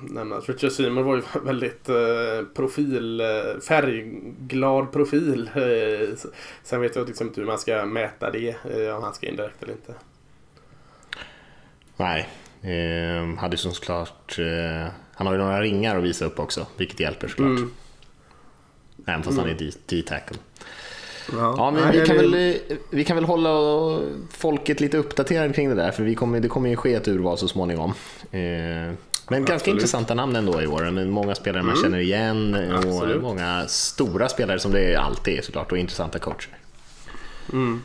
[0.01, 0.49] nämnas.
[0.49, 1.95] Richard Seymour var ju väldigt eh,
[2.55, 3.27] profil, eh,
[3.67, 5.49] färgglad profil.
[5.55, 6.17] Eh,
[6.63, 9.35] sen vet jag liksom inte hur man ska mäta det, eh, om han ska in
[9.35, 9.93] direkt eller inte.
[11.97, 12.29] Nej,
[12.61, 14.39] eh, hade ju såklart...
[14.39, 17.47] Eh, han har ju några ringar att visa upp också, vilket hjälper såklart.
[17.47, 17.71] Mm.
[19.07, 20.37] Även fast han är D- D-tackle.
[21.31, 22.57] Ja, Ja, men vi kan, det- väl,
[22.89, 23.49] vi kan väl hålla
[24.29, 27.37] folket lite uppdaterade kring det där, för vi kommer, det kommer ju ske ett urval
[27.37, 27.93] så småningom.
[28.31, 28.95] Eh, men
[29.29, 29.67] ganska Absolut.
[29.75, 31.05] intressanta namn ändå i år.
[31.05, 33.21] Många spelare man känner igen och Absolut.
[33.21, 36.57] många stora spelare som det alltid är såklart och intressanta coacher.
[37.53, 37.81] Mm.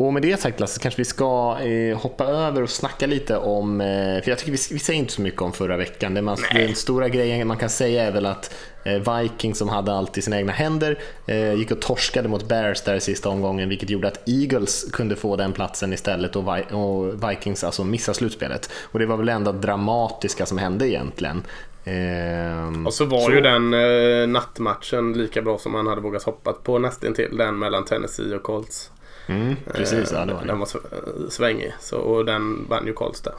[0.00, 3.80] Och med det sagt Lasse, kanske vi ska eh, hoppa över och snacka lite om,
[3.80, 3.86] eh,
[4.22, 6.14] för jag tycker vi, vi säger inte så mycket om förra veckan.
[6.14, 9.92] Det man, den stora grejen man kan säga är väl att eh, Vikings som hade
[9.92, 13.68] allt i sina egna händer eh, gick och torskade mot Bears där i sista omgången
[13.68, 18.16] vilket gjorde att Eagles kunde få den platsen istället och, Vi- och Vikings alltså missade
[18.18, 18.70] slutspelet.
[18.82, 21.42] Och det var väl det enda dramatiska som hände egentligen.
[21.84, 26.56] Ehm, Och så var ju den eh, nattmatchen lika bra som man hade vågat hoppas
[26.62, 27.36] på nästintill.
[27.36, 28.90] Den mellan Tennessee och Colts.
[29.28, 30.46] Mm, precis, ja, det var det.
[30.46, 31.72] Den var eh, svängig.
[31.80, 33.34] Så, och den vann ju där.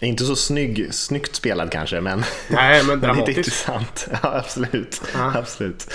[0.00, 3.38] Inte så snygg, snyggt spelad kanske, men Nej, men lite dramatiskt.
[3.38, 4.08] intressant.
[4.22, 5.02] Ja, absolut.
[5.14, 5.32] Ja.
[5.38, 5.86] absolut.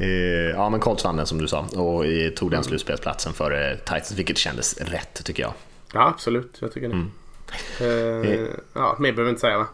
[0.00, 0.08] Eh,
[0.54, 4.12] Ja, men Colts vann den som du sa och eh, tog den slutspelsplatsen före Titans,
[4.12, 5.52] vilket kändes rätt tycker jag.
[5.92, 6.56] Ja, absolut.
[6.60, 6.94] Jag tycker det.
[6.94, 7.10] Mm.
[7.80, 9.66] Eh, ja, mer behöver vi inte säga va?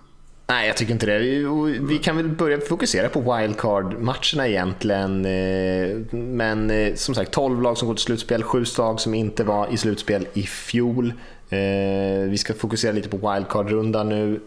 [0.51, 1.19] Nej, jag tycker inte det.
[1.19, 5.25] Vi- Vi kan väl börja fokusera på wildcard-matcherna egentligen.
[5.25, 9.45] Eh, men eh, som sagt, 12 lag som går till slutspel, 7 lag som inte
[9.45, 11.13] var i slutspel i fjol.
[11.51, 11.59] Eh,
[12.29, 14.41] vi ska fokusera lite på wildcard-rundan nu.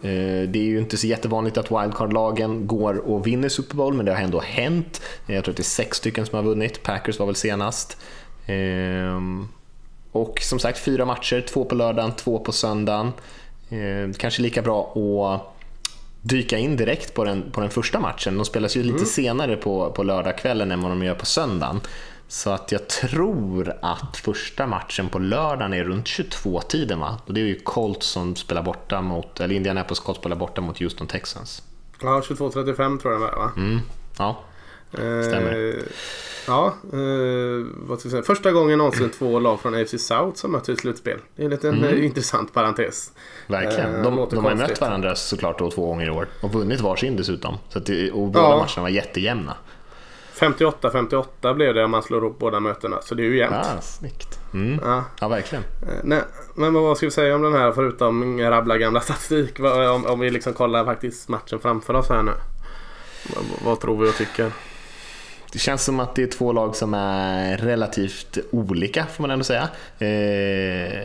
[0.52, 4.14] Det är ju inte så jättevanligt att wildcard-lagen går och vinner Super Bowl, men det
[4.14, 5.02] har ändå hänt.
[5.28, 6.84] Jag tror att det är sex stycken som har vunnit.
[6.84, 7.98] Packers var väl senast.
[10.12, 13.12] Och som sagt, fyra matcher, två på lördagen, två på söndagen.
[14.18, 15.53] Kanske lika bra att
[16.24, 18.36] dyka in direkt på den, på den första matchen.
[18.36, 21.82] De spelas ju lite senare på, på lördagskvällen än vad de gör på söndagen.
[22.28, 27.20] Så att jag tror att första matchen på lördagen är runt 22-tiden va?
[27.26, 30.80] Och det är ju Colts som spelar borta mot, eller Indianapolis Colts spelar borta mot
[30.80, 31.64] Houston Texans.
[32.02, 33.52] Ja, 22.35 tror jag den var va?
[33.58, 33.80] Mm.
[34.18, 34.44] Ja,
[35.28, 35.74] stämmer.
[35.78, 35.84] Eh,
[36.48, 38.24] ja, eh, vad ska jag säga?
[38.24, 41.20] Första gången någonsin två lag från AFC South som möter i slutspel.
[41.36, 43.12] Det är en liten eh, intressant parentes.
[43.48, 44.04] verkligen.
[44.04, 47.16] De, de har ju mött varandra såklart då två gånger i år och vunnit varsin
[47.18, 47.58] dessutom.
[47.70, 48.50] Så att och båda Ja.
[48.58, 49.56] matcherna var jättejämna.
[50.40, 53.02] 58-58 blev det om man slår ihop båda mötena.
[53.02, 53.56] Så det är ju jämnt.
[53.76, 54.40] Ja, snyggt.
[54.54, 54.80] Mm.
[54.84, 55.04] Ja.
[55.22, 55.64] Ja, verkligen.
[56.04, 56.22] Nej,
[56.56, 59.60] men vad ska vi säga om den här förutom rabbla gamla statistik?
[59.60, 62.32] Om, om vi liksom kollar faktiskt matchen framför oss här nu.
[63.36, 64.52] Vad, vad tror vi och tycker?
[65.54, 69.44] Det känns som att det är två lag som är relativt olika får man ändå
[69.44, 69.70] säga.
[70.00, 70.98] Eh,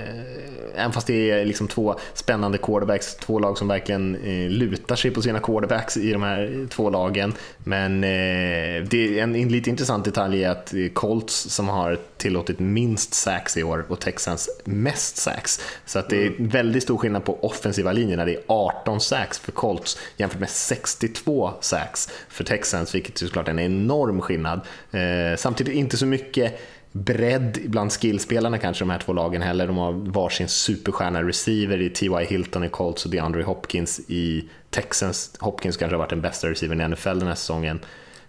[0.75, 5.11] även fast det är liksom två spännande quarterbacks, två lag som verkligen eh, lutar sig
[5.11, 7.35] på sina quarterbacks i de här två lagen.
[7.59, 12.59] Men eh, det är en, en lite intressant detalj är att Colts som har tillåtit
[12.59, 15.61] minst sacks i år och Texans mest sacks.
[15.87, 18.25] Så att det är väldigt stor skillnad på offensiva linjerna.
[18.25, 23.53] Det är 18 sacks för Colts jämfört med 62 sacks för Texans, vilket såklart är
[23.53, 24.38] en enorm skillnad.
[24.47, 26.61] Eh, samtidigt inte så mycket
[26.93, 29.67] bredd bland skillspelarna kanske de här två lagen heller.
[29.67, 32.25] De har varsin superstjärna receiver i T.Y.
[32.25, 35.37] Hilton i Colts och DeAndre Hopkins i Texans.
[35.39, 37.81] Hopkins kanske har varit den bästa receivern i NFL den här säsongen.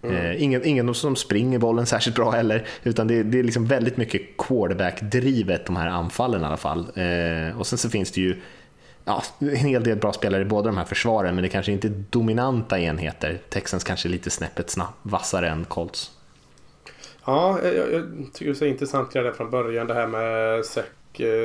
[0.04, 0.16] Mm.
[0.16, 3.98] Eh, ingen, ingen som springer bollen särskilt bra heller, utan det, det är liksom väldigt
[3.98, 6.80] mycket quarterback-drivet de här anfallen i alla fall.
[6.80, 8.36] Eh, och sen så finns det ju
[9.10, 11.88] ja, en hel del bra spelare i båda de här försvaren, men det kanske inte
[11.88, 13.40] är dominanta enheter.
[13.50, 16.12] Texans kanske är lite snäppet snabb, vassare än Colts.
[17.26, 20.86] Ja, jag, jag tycker det är intressant redan från början det här med sec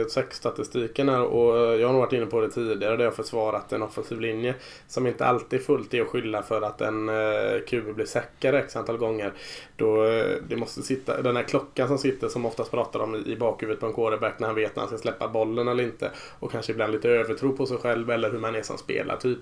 [0.09, 3.17] sexstatistiken här och eh, eh, jag har nog varit inne på det tidigare där jag
[3.17, 4.55] försvarat en offensiv linje
[4.89, 8.77] som inte alltid fullt är att skylla för att en eh, QB blir säckare x
[8.77, 9.33] antal gånger.
[9.77, 10.05] Då
[10.49, 13.87] det måste sitta, den här klockan som sitter som oftast pratar om i bakhuvudet på
[13.87, 16.93] en quarterback när han vet när han ska släppa bollen eller inte och kanske ibland
[16.93, 19.39] lite övertro på sig själv eller hur man är som spelar typ.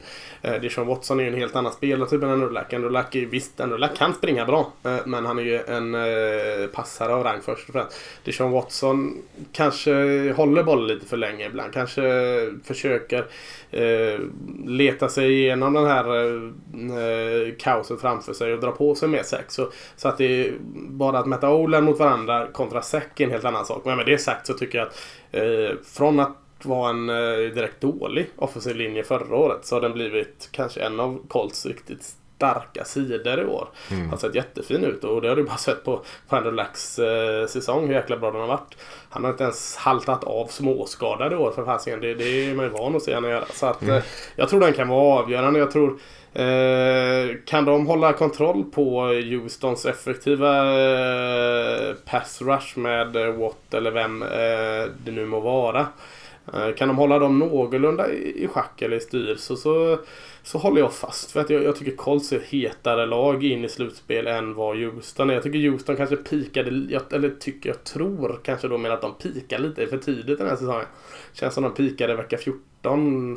[0.60, 3.14] Dishon Watson är ju en helt annan spelartyp än Andrew Luck.
[3.14, 4.72] är visst, Andrew kan springa bra
[5.04, 5.96] men han är ju en
[6.68, 8.00] passare av rang först och främst.
[8.24, 11.72] Dishon Watson kanske Eh, håller bollen lite för länge ibland.
[11.72, 13.26] Kanske eh, försöker
[13.70, 14.20] eh,
[14.66, 16.42] leta sig igenom den här eh,
[16.98, 19.54] eh kaoset framför sig och dra på sig mer sex.
[19.54, 23.30] Så, så att det är bara att mäta Olen mot varandra kontra säck är en
[23.30, 23.82] helt annan sak.
[23.84, 25.00] Men med det sagt så tycker jag att
[25.32, 27.06] eh, från att vara en
[27.54, 32.16] direkt dålig offensiv linje förra året så har den blivit kanske en av Colts riktigt
[32.42, 33.68] starka sidor i år.
[33.90, 34.10] Mm.
[34.10, 37.86] Har sett jättefin ut och det har du bara sett på, Andrew Lacks eh, säsong
[37.86, 38.76] hur jäkla bra den har varit.
[39.10, 42.00] Han har inte ens haltat av småskadade i år för fasiken.
[42.00, 43.44] Det, det är man ju van att se honom göra.
[43.52, 43.94] Så att, mm.
[43.96, 44.02] eh,
[44.36, 45.58] jag tror den kan vara avgörande.
[45.58, 45.98] Jag tror
[46.34, 53.90] Eh, kan de hålla kontroll på Houstons effektiva eh, pass rush med eh, Watt eller
[53.90, 55.86] vem eh, det nu må vara.
[56.54, 59.98] Eh, kan de hålla dem någorlunda i, i schack eller i styr så, så
[60.42, 61.30] så håller jag fast.
[61.30, 64.76] För att jag, jag tycker Colts är ett hetare lag in i slutspel än vad
[64.76, 65.34] Houston är.
[65.34, 66.70] Jag tycker Houston kanske pikade,
[67.10, 70.56] eller tycker jag tror kanske då med att de pikar lite för tidigt den här
[70.56, 70.86] säsongen.
[71.32, 72.62] Känns som de pikade vecka 14,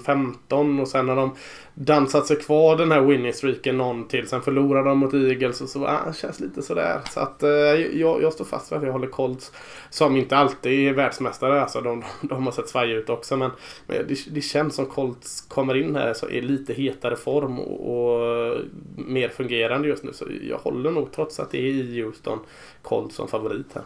[0.05, 1.35] 15 och sen har de
[1.73, 4.27] dansat sig kvar den här winning streaken någon till.
[4.27, 6.99] Sen förlorade de mot Eagles och så ah, känns lite sådär.
[7.09, 9.51] Så att eh, jag, jag står fast vid att jag håller Colts.
[9.89, 11.61] Som inte alltid är världsmästare.
[11.61, 13.37] Alltså de, de har sett svajiga ut också.
[13.37, 13.51] Men,
[13.87, 17.95] men det, det, känns som Colts kommer in här så är lite hetare form och,
[17.95, 18.57] och,
[18.95, 20.13] mer fungerande just nu.
[20.13, 22.39] Så jag håller nog trots att det är i Houston
[22.81, 23.83] Colts som favorit här.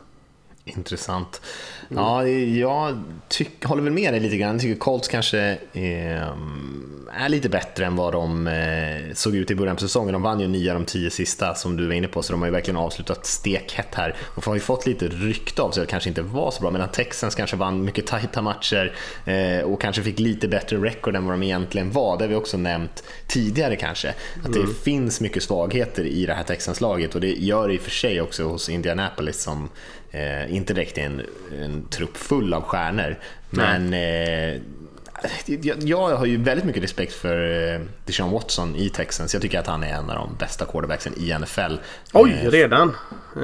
[0.75, 1.41] Intressant.
[1.89, 4.51] Ja, jag tyck, håller väl med dig lite grann.
[4.51, 6.33] Jag tycker Colts kanske är,
[7.13, 10.13] är lite bättre än vad de eh, såg ut i början på säsongen.
[10.13, 12.41] De vann ju nio av de tio sista som du var inne på, så de
[12.41, 14.15] har ju verkligen avslutat stekhett här.
[14.19, 16.89] Och har ju fått lite rykte av sig att kanske inte var så bra, medan
[16.89, 18.93] Texans kanske vann mycket tajta matcher
[19.25, 22.17] eh, och kanske fick lite bättre record än vad de egentligen var.
[22.17, 24.13] Det har vi också nämnt tidigare kanske.
[24.43, 24.73] Att det mm.
[24.83, 28.21] finns mycket svagheter i det här Texans-laget och det gör det i och för sig
[28.21, 29.69] också hos Indianapolis som
[30.11, 31.21] Eh, inte direkt en,
[31.61, 33.15] en trupp full av stjärnor,
[33.49, 34.61] men eh,
[35.83, 39.33] jag, har ju väldigt mycket respekt för eh, Deshaun Watson i Texans.
[39.33, 41.75] Jag tycker att han är en av de bästa quarterbacksen i NFL.
[42.13, 42.95] Oj, eh, redan?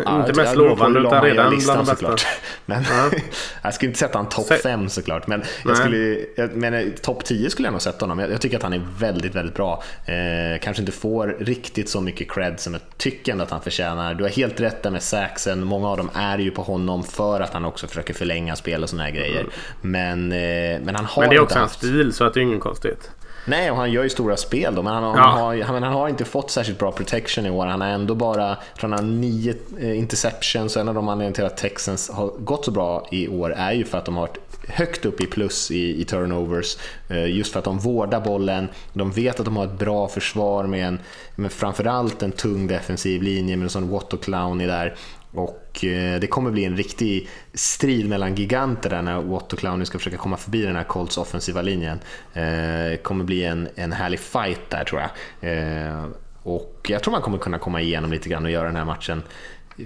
[0.05, 2.27] Ja, inte mest lovande utan redan listan, bland de bästa.
[2.65, 3.09] Men, ja.
[3.61, 7.67] jag skulle inte sätta honom topp 5 såklart, men, jag skulle, men topp 10 skulle
[7.67, 8.19] jag nog sätta honom.
[8.19, 9.83] Jag, jag, tycker att han är väldigt, väldigt bra.
[10.05, 14.13] Eh, kanske inte får riktigt så mycket cred som jag tycker att han förtjänar.
[14.13, 15.63] Du har helt rätt där med saxen.
[15.63, 18.89] Många av dem är ju på honom för att han också försöker förlänga spel och
[18.89, 19.39] såna här grejer.
[19.39, 19.51] Mm.
[19.81, 22.41] Men, eh, men han har Men det är också hans stil, så att det är
[22.41, 23.11] ingen konstigt.
[23.45, 25.09] Nej, och han gör ju stora spel då, men han, ja.
[25.09, 27.65] han, har, han, han, har inte fått särskilt bra protection i år.
[27.65, 31.45] Han har ändå bara, han har nio eh, interceptions, och en av de anledningarna till
[31.45, 34.37] att Texans har gått så bra i år är ju för att de har varit
[34.67, 36.77] högt upp i plus i, i turnovers.
[37.09, 40.63] Eh, just för att de vårdar bollen, de vet att de har ett bra försvar
[40.63, 40.99] med, en,
[41.35, 44.95] med framförallt en tung defensiv linje med en sån Watto Clowney där.
[45.35, 49.85] Och eh, det kommer bli en riktig strid mellan giganter där när Watt och Clowney
[49.85, 51.99] ska försöka komma förbi den här Colts offensiva linjen.
[52.33, 52.43] Eh,
[52.89, 55.09] det kommer bli en, en härlig fight där tror jag.
[55.51, 56.05] Eh,
[56.43, 59.23] och jag tror man kommer kunna komma igenom lite grann och göra den här matchen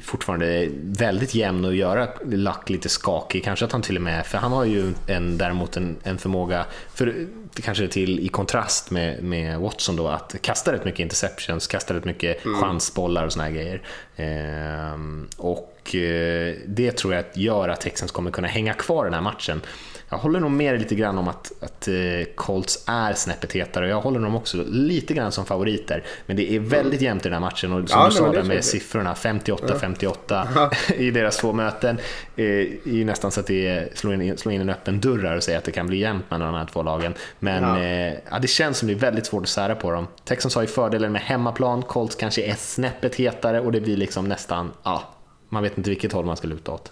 [0.02, 3.44] fortfarande väldigt jämn och göra Luck lite skakig.
[3.44, 6.66] Kanske att han till och med, för han har ju en, däremot en, en förmåga,
[6.94, 7.28] för,
[7.64, 12.06] kanske till i kontrast med, med Watson då, att kasta rätt mycket interceptions, kasta rätt
[12.06, 12.62] mycket mm.
[12.62, 13.82] chansbollar och såna grejer.
[14.16, 19.22] Ehm, och eh, det tror jag gör att Texans kommer kunna hänga kvar den här
[19.22, 19.62] matchen.
[20.10, 21.94] Jag håller nog med lite grann om att, att eh,
[22.36, 26.04] Colts är snäppet hetare och jag håller dem också lite grann som favoriter.
[26.26, 28.44] Men det är väldigt jämnt i den här matchen och som ja, du sa där
[28.44, 30.72] med siffrorna 58-58 ja.
[30.96, 32.00] i deras två möten
[32.36, 35.38] eh, är ju nästan så att det slår in, slår in en öppen dörr här
[35.38, 37.14] och säger att det kan bli jämnt mellan de här två lagen.
[37.40, 37.80] Men ja.
[37.80, 40.08] Eh, ja, det känns som det är väldigt svårt att sära på dem.
[40.24, 44.28] Texans har ju fördelen med hemmaplan, Colts kanske är snäppet hetare och det blir liksom
[44.28, 45.04] nästan, ja,
[45.50, 46.92] man vet inte vilket håll man ska luta åt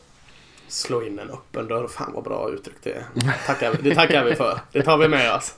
[0.68, 1.88] slå in en öppen dörr.
[1.88, 3.03] Fan vad bra uttryck det är.
[3.45, 4.59] Tackar, det tackar vi för.
[4.72, 5.55] Det tar vi med oss.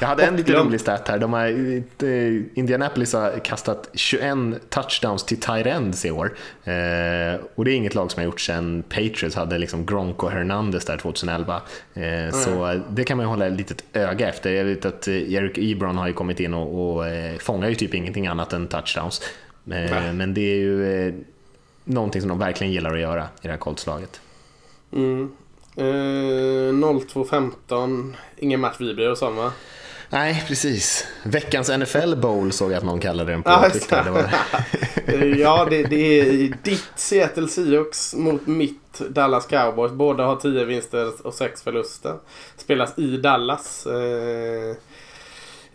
[0.00, 1.18] Jag hade en lite rolig stat här.
[1.18, 6.36] De har, eh, Indianapolis har kastat 21 touchdowns till tight ends i år.
[6.64, 10.30] Eh, och det är inget lag som har gjort sedan Patriots hade liksom Gronk och
[10.30, 11.62] Hernandez där 2011.
[11.94, 12.32] Eh, mm.
[12.32, 14.50] Så det kan man ju hålla ett litet öga efter.
[14.50, 17.04] Jag vet att Eric Ebron har ju kommit in och, och
[17.40, 19.22] fångar ju typ ingenting annat än touchdowns.
[19.64, 21.12] Men det är ju
[21.88, 24.20] någonting som de verkligen gillar att göra i det här Colts-laget.
[24.92, 25.32] Mm.
[25.76, 29.52] Eh, 02.15, ingen match vi bryr oss om va?
[30.10, 31.06] Nej, precis.
[31.22, 33.50] Veckans NFL Bowl såg jag att någon kallade den på.
[33.50, 34.30] Ah, det var...
[35.36, 39.92] ja, det, det, är ditt Seattle Seahawks mot mitt Dallas Cowboys.
[39.92, 42.14] Båda har 10 vinster och 6 förluster.
[42.56, 43.86] Spelas i Dallas.
[43.86, 44.76] Eh,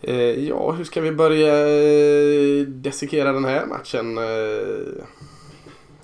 [0.02, 4.18] eh, ja, hur ska vi börja eh, dissekera den här matchen?
[4.18, 5.04] Eh,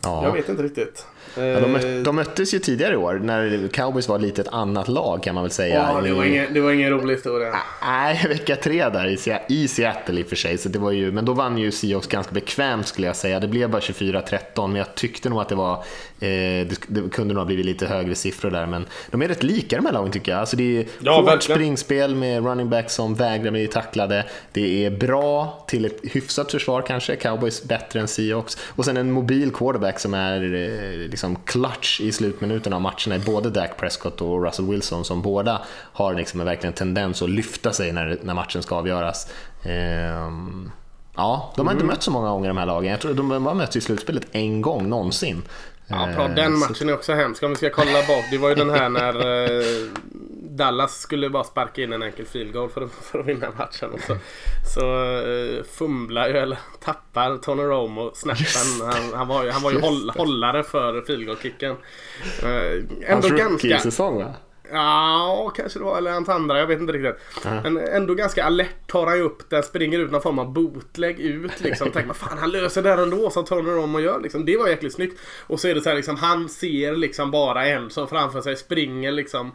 [0.03, 0.25] Ja.
[0.25, 1.07] Jag vet inte riktigt.
[1.37, 4.89] Ja, de, möt, de möttes ju tidigare i år när Cowboys var lite ett annat
[4.89, 5.91] lag kan man väl säga.
[5.95, 7.55] Ja, det, var ingen, det var ingen rolig historia.
[7.83, 9.07] Nej, vecka tre där
[9.49, 10.59] i, Seattle i och för sig.
[10.59, 13.41] Så det var ju, men då vann ju Seahawks ganska bekvämt skulle jag säga.
[13.41, 15.79] Det blev bara 24-13 men jag tyckte nog att det var eh,
[16.21, 18.67] det, det, kunde nog ha blivit lite högre siffror där.
[18.67, 20.41] Men de är rätt lika de här lagen tycker jag.
[20.41, 21.57] Alltså det är ja, hårt verkligen.
[21.57, 24.25] springspel med running backs som vägrar bli tacklade.
[24.53, 27.17] Det är bra till ett hyfsat försvar kanske.
[27.17, 28.59] Cowboys bättre än Seahawks.
[28.67, 33.19] Och sen en mobil quarterback som är eh, liksom clutch i slutminuterna av matcherna är
[33.19, 35.61] både Dak Prescott och Russell Wilson som båda
[35.93, 39.29] har liksom en verkligen tendens att lyfta sig när, när matchen ska avgöras.
[39.63, 40.71] Ehm,
[41.17, 41.95] ja, de har inte mm.
[41.95, 42.91] mött så många gånger de här lagen.
[42.91, 45.43] Jag tror de har mötts i slutspelet en gång någonsin.
[45.91, 46.29] Ja, bra.
[46.29, 47.43] Den matchen är också hemsk.
[47.43, 48.25] Om vi ska kolla bak.
[48.31, 49.87] Det var ju den här när eh,
[50.43, 53.91] Dallas skulle bara sparka in en enkel field goal för att, för att vinna matchen.
[53.91, 54.17] Och så
[54.75, 58.87] så uh, fumlar ju, eller tappar Tony Romo snappen.
[58.93, 61.71] Han, han, var ju, han var ju håll, hållare för field goal-kicken.
[62.43, 63.79] Uh, ändå Hans ganska...
[63.79, 64.35] säsong va?
[64.73, 65.99] Ja, kanske det var.
[65.99, 66.59] Eller hans andra.
[66.59, 67.45] Jag vet inte riktigt.
[67.45, 67.63] Uh-huh.
[67.63, 69.63] Men ändå ganska alert tar han ju upp den.
[69.63, 71.91] Springer ut någon form av bootleg ut liksom.
[71.91, 74.45] Tänker man fan han löser det ändå som Tony Romo gör liksom.
[74.45, 75.21] Det var jäkligt snyggt.
[75.47, 76.17] Och så är det så här liksom.
[76.17, 79.53] Han ser liksom bara en som framför sig springer liksom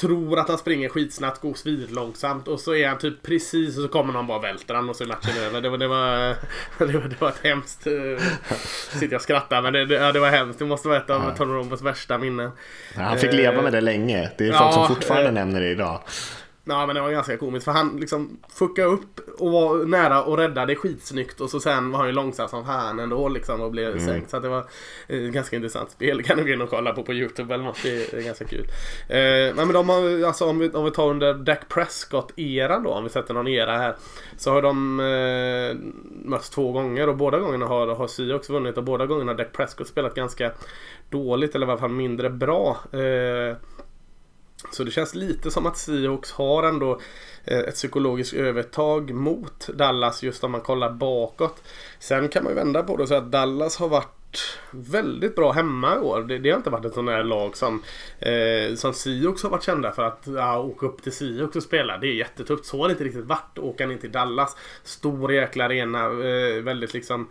[0.00, 3.88] tror att han springer skitsnabbt, går svinlångsamt och så är han typ precis och så
[3.88, 5.60] kommer någon bara välter han och så är matchen över.
[5.60, 6.28] Det var, det var,
[6.78, 7.86] det var, det var ett hemskt...
[7.86, 8.18] Uh,
[8.90, 10.58] sitter jag och skrattar men det, det, det var hemskt.
[10.58, 11.36] Det måste vara ett av.
[11.36, 12.50] Tony Romos värsta minnen.
[12.94, 14.30] Han fick leva med det länge.
[14.38, 16.00] Det är folk ja, som fortfarande uh, nämner det idag.
[16.64, 20.38] Ja men det var ganska komiskt för han liksom fuckade upp och var nära och
[20.38, 23.92] räddade skitsnyggt och så sen var han ju långsam som fan ändå liksom och blev
[23.92, 24.06] mm.
[24.06, 24.30] sänkt.
[24.30, 24.64] Så det var
[25.08, 26.22] eh, ganska intressant spel.
[26.22, 27.82] Kan du gå in och kolla på på Youtube eller något.
[27.82, 28.66] Det är ganska kul.
[29.08, 33.04] Eh, men de har, alltså om vi, om vi tar under Dak Prescott-eran då, om
[33.04, 33.96] vi sätter någon era här.
[34.36, 35.76] Så har de eh,
[36.24, 39.52] mötts två gånger och båda gångerna har, har Seahawks vunnit och båda gångerna har Dak
[39.52, 40.52] Prescott spelat ganska
[41.10, 42.78] dåligt eller i alla fall mindre bra.
[42.92, 43.56] Eh,
[44.70, 47.00] så det känns lite som att Seahawks har ändå
[47.44, 51.62] eh, ett psykologiskt övertag mot Dallas just om man kollar bakåt.
[51.98, 54.20] Sen kan man ju vända på det och säga att Dallas har varit
[54.70, 56.22] väldigt bra hemma i år.
[56.22, 57.82] Det, det har inte varit ett sånt där lag som,
[58.18, 61.98] eh, som Seahawks har varit kända för att ja, åka upp till Seahawks och spela.
[61.98, 62.64] Det är jättetufft.
[62.64, 63.58] Så har det inte riktigt varit.
[63.58, 64.56] Åka in till Dallas.
[64.84, 66.04] Stor jäkla arena.
[66.04, 67.28] Eh, väldigt liksom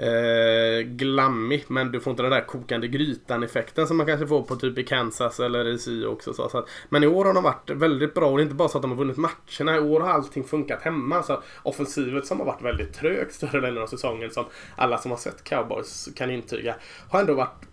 [0.00, 1.64] eh, glammig.
[1.68, 4.78] Men du får inte den där kokande grytan effekten som man kanske får på typ
[4.78, 6.34] i Kansas eller i Sio också.
[6.34, 8.68] Så, att, men i år har de varit väldigt bra och det är inte bara
[8.68, 9.76] så att de har vunnit matcherna.
[9.76, 11.22] I år har allting funkat hemma.
[11.22, 14.44] Så offensivet som har varit väldigt trögt större delen av säsongen som
[14.76, 16.74] alla som har sett cowboys kan intyga.
[17.08, 17.69] Har ändå varit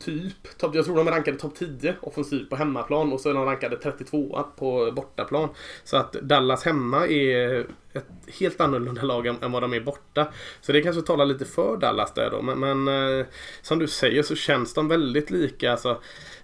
[0.00, 3.44] typ, jag tror de är rankade topp 10 offensivt på hemmaplan och så är de
[3.44, 5.48] rankade 32 på bortaplan.
[5.84, 8.06] Så att Dallas hemma är ett
[8.40, 10.32] helt annorlunda lag än, än vad de är borta.
[10.60, 12.42] Så det kanske talar lite för Dallas där då.
[12.42, 13.26] Men, men eh,
[13.62, 15.72] som du säger så känns de väldigt lika.
[15.72, 15.90] Alltså,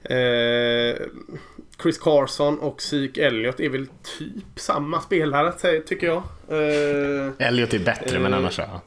[0.03, 0.97] eh,
[1.83, 3.87] Chris Carson och Zeke Elliott är väl
[4.19, 6.23] typ samma spelare tycker jag.
[6.49, 8.81] Eh, Elliot är bättre, eh, men annars ja.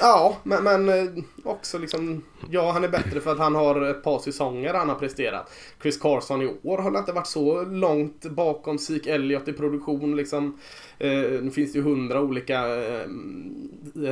[0.00, 2.24] Ja, men, men, eh, också liksom...
[2.50, 5.52] Ja, han är bättre för att han har ett par säsonger han har presterat.
[5.82, 10.16] Chris Carson i år har inte varit så långt bakom Zeke Elliot i produktion.
[10.16, 10.58] Liksom.
[10.98, 13.00] Eh, nu finns det ju hundra olika eh,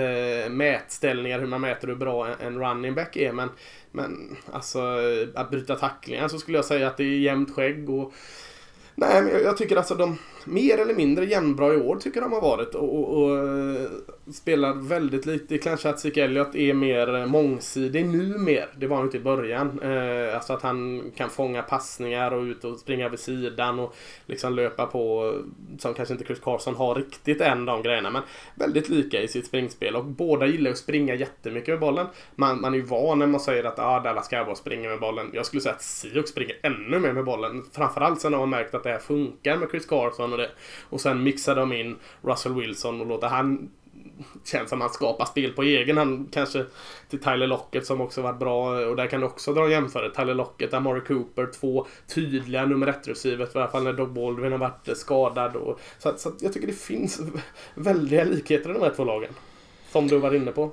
[0.03, 3.32] eh, mätställningar hur man mäter hur bra en running back är.
[3.32, 3.48] Men,
[3.92, 4.80] men alltså,
[5.34, 7.90] att bryta tacklingar så skulle jag säga att det är jämnt skägg.
[7.90, 8.12] och
[8.95, 12.41] Nej, men jag tycker alltså de mer eller mindre jämnbra i år tycker de har
[12.41, 13.91] varit och, och, och eh,
[14.32, 15.59] spelar väldigt lite.
[15.59, 18.68] Kanske att Zeke Elliot är mer eh, mångsidig nu mer.
[18.76, 19.80] Det var han inte i början.
[19.82, 23.95] Eh, alltså att han kan fånga passningar och ut och springa vid sidan och
[24.26, 25.34] liksom löpa på
[25.78, 28.11] som kanske inte Chris Carson har riktigt än de grejerna.
[28.11, 28.22] Men
[28.55, 32.07] väldigt lika i sitt springspel och båda gillar att springa jättemycket med bollen.
[32.34, 35.30] Man, man är ju van när man säger att ah, Dallas Cowboys springer med bollen.
[35.32, 37.64] Jag skulle säga att Siok springer ännu mer med bollen.
[37.72, 40.51] Framförallt sen har man märkt att att det här funkar med Chris Carson och det.
[40.91, 43.70] Och sen mixar de in Russell Wilson och låter han
[44.45, 46.28] känns som att han skapar spel på egen hand.
[46.33, 46.64] Kanske
[47.09, 48.87] till Tyler Lockett som också varit bra.
[48.87, 50.16] Och där kan du också dra en jämförelse.
[50.16, 53.45] Tyler Lockett, Amari Cooper, två tydliga nummer ett receiver.
[53.45, 55.57] I alla fall när Doug Baldwin har varit skadad.
[55.57, 57.20] Och, så, så jag tycker det finns
[57.74, 59.33] väldiga likheter i de här två lagen.
[59.93, 60.70] Som du var inne på.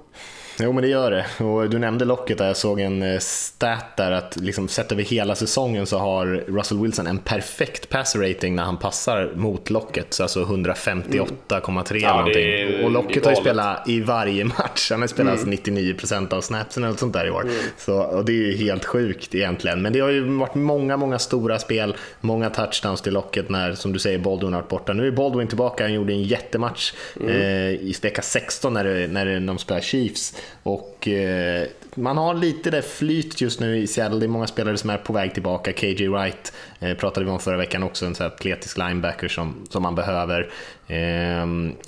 [0.60, 1.44] Jo men det gör det.
[1.44, 5.04] Och du nämnde locket där, jag såg en eh, stat där att liksom, sett över
[5.04, 10.14] hela säsongen så har Russell Wilson en perfekt pass rating när han passar mot locket.
[10.14, 12.04] Så alltså 158,3 mm.
[12.04, 12.86] ja, någonting.
[12.86, 14.92] Och locket har ju spelat i varje match.
[14.92, 15.58] Han har spelat mm.
[15.58, 17.42] 99% av snapsen eller sånt där i år.
[17.42, 17.56] Mm.
[17.78, 19.82] Så, och det är ju helt sjukt egentligen.
[19.82, 23.94] Men det har ju varit många, många stora spel, många touchdowns till locket när, som
[23.94, 24.94] du säger, Baldwin har varit borta.
[24.94, 27.30] Nu är Baldwin tillbaka, han gjorde en jättematch mm.
[27.30, 30.34] eh, i vecka 16 när, det, när de spelar Chiefs.
[30.64, 34.20] Och eh, man har lite det flyt just nu i Seattle.
[34.20, 35.74] Det är många spelare som är på väg tillbaka.
[35.74, 39.56] KJ Wright eh, pratade vi om förra veckan också, en sån här atletisk linebacker som,
[39.70, 40.50] som man behöver.
[40.88, 40.98] Eh,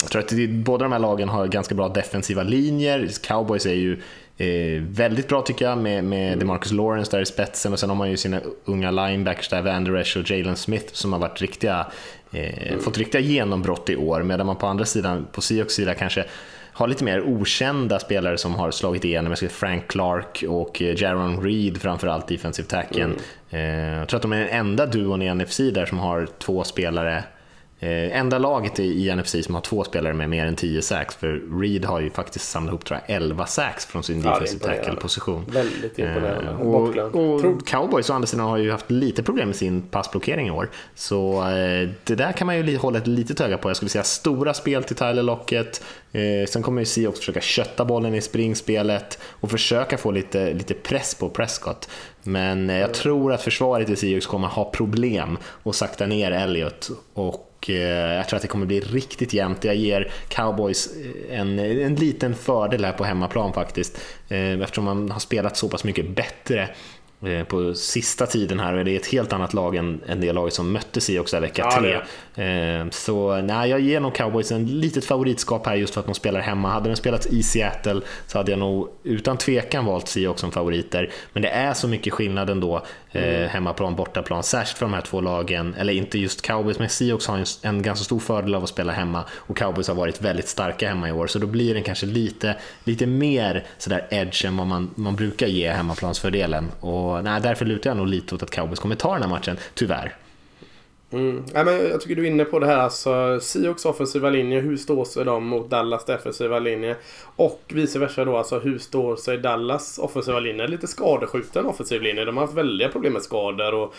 [0.00, 3.08] jag tror att det, båda de här lagen har ganska bra defensiva linjer.
[3.22, 4.00] Cowboys är ju
[4.40, 6.38] Eh, väldigt bra tycker jag med, med mm.
[6.38, 9.96] DeMarcus Lawrence där i spetsen och sen har man ju sina unga linebackers där, Vander
[9.96, 11.86] Esch och Jalen Smith som har varit riktiga,
[12.32, 12.80] eh, mm.
[12.80, 16.24] fått riktiga genombrott i år medan man på andra sidan, på Seahawks sida kanske
[16.80, 19.36] har lite mer okända spelare som har slagit igenom.
[19.36, 23.16] Frank Clark och eh, Jaron Reed framförallt, defensive tacken.
[23.50, 23.98] Mm.
[23.98, 27.24] Jag tror att de är den enda duon i NFC där som har två spelare
[27.82, 31.16] Eh, enda laget i, i NFC som har två spelare med mer än 10 sax,
[31.16, 34.64] för Reed har ju faktiskt samlat ihop tror jag, 11 sax från sin ja, defensive
[34.64, 35.44] tackle-position.
[35.48, 36.50] Väldigt imponerande.
[36.50, 40.46] Eh, och, och Cowboys å andra sidan har ju haft lite problem med sin passblockering
[40.46, 43.70] i år, så eh, det där kan man ju hålla ett litet öga på.
[43.70, 47.40] Jag skulle säga stora spel till Tyler Lockett, eh, sen kommer ju C också försöka
[47.40, 51.88] kötta bollen i springspelet och försöka få lite, lite press på Prescott.
[52.22, 56.90] Men eh, jag tror att försvaret i Seahawks kommer ha problem att sakta ner Elliot
[57.14, 59.64] och och eh, jag tror att det kommer bli riktigt jämnt.
[59.64, 64.00] Jag ger cowboys eh, en, en liten fördel här på hemmaplan faktiskt.
[64.28, 66.68] Eh, eftersom man har spelat så pass mycket bättre
[67.48, 70.54] på sista tiden här och det är ett helt annat lag än, än det laget
[70.54, 72.90] som möttes i också vecka ja, tre.
[72.90, 76.40] Så nej, jag ger nog cowboys en litet favoritskap här just för att de spelar
[76.40, 76.68] hemma.
[76.68, 81.10] Hade den spelats i Seattle så hade jag nog utan tvekan valt Seahawks som favoriter.
[81.32, 82.82] Men det är så mycket skillnad ändå,
[83.12, 83.48] eh, mm.
[83.48, 87.38] hemmaplan, bortaplan, särskilt för de här två lagen, eller inte just cowboys, men Seahawks har
[87.38, 90.88] en, en ganska stor fördel av att spela hemma och cowboys har varit väldigt starka
[90.88, 94.66] hemma i år, så då blir den kanske lite, lite mer sådär edge än vad
[94.66, 96.70] man, man brukar ge hemmaplansfördelen.
[96.80, 99.56] Och nej, därför lutar jag nog lite åt att Cowboys kommer ta den här matchen,
[99.74, 100.16] tyvärr.
[101.12, 101.44] Mm.
[101.54, 102.78] Ja, men jag tycker du är inne på det här.
[102.78, 106.96] Alltså, Seahawks offensiva linje, hur står sig de mot Dallas defensiva linje?
[107.36, 110.66] Och vice versa då, alltså hur står sig Dallas offensiva linje?
[110.66, 112.24] Lite skadeskjuten offensiv linje.
[112.24, 113.94] De har haft väldiga problem med skador och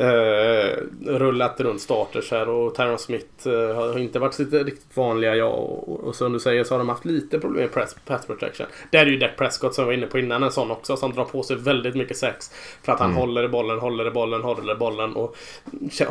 [0.00, 2.48] eh, rullat runt starters här.
[2.48, 5.46] Och Tyron Smith eh, har inte varit riktigt vanliga, ja.
[5.46, 8.66] Och, och som du säger så har de haft lite problem med press, pass protection.
[8.90, 11.12] Där är ju Dak Prescott som jag var inne på innan en sån också, som
[11.12, 12.50] drar på sig väldigt mycket sex.
[12.82, 13.20] För att han mm.
[13.20, 15.36] håller i bollen, håller i bollen, håller i bollen och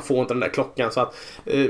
[0.01, 0.91] får inte den där klockan.
[0.91, 1.15] Så att
[1.45, 1.65] eh,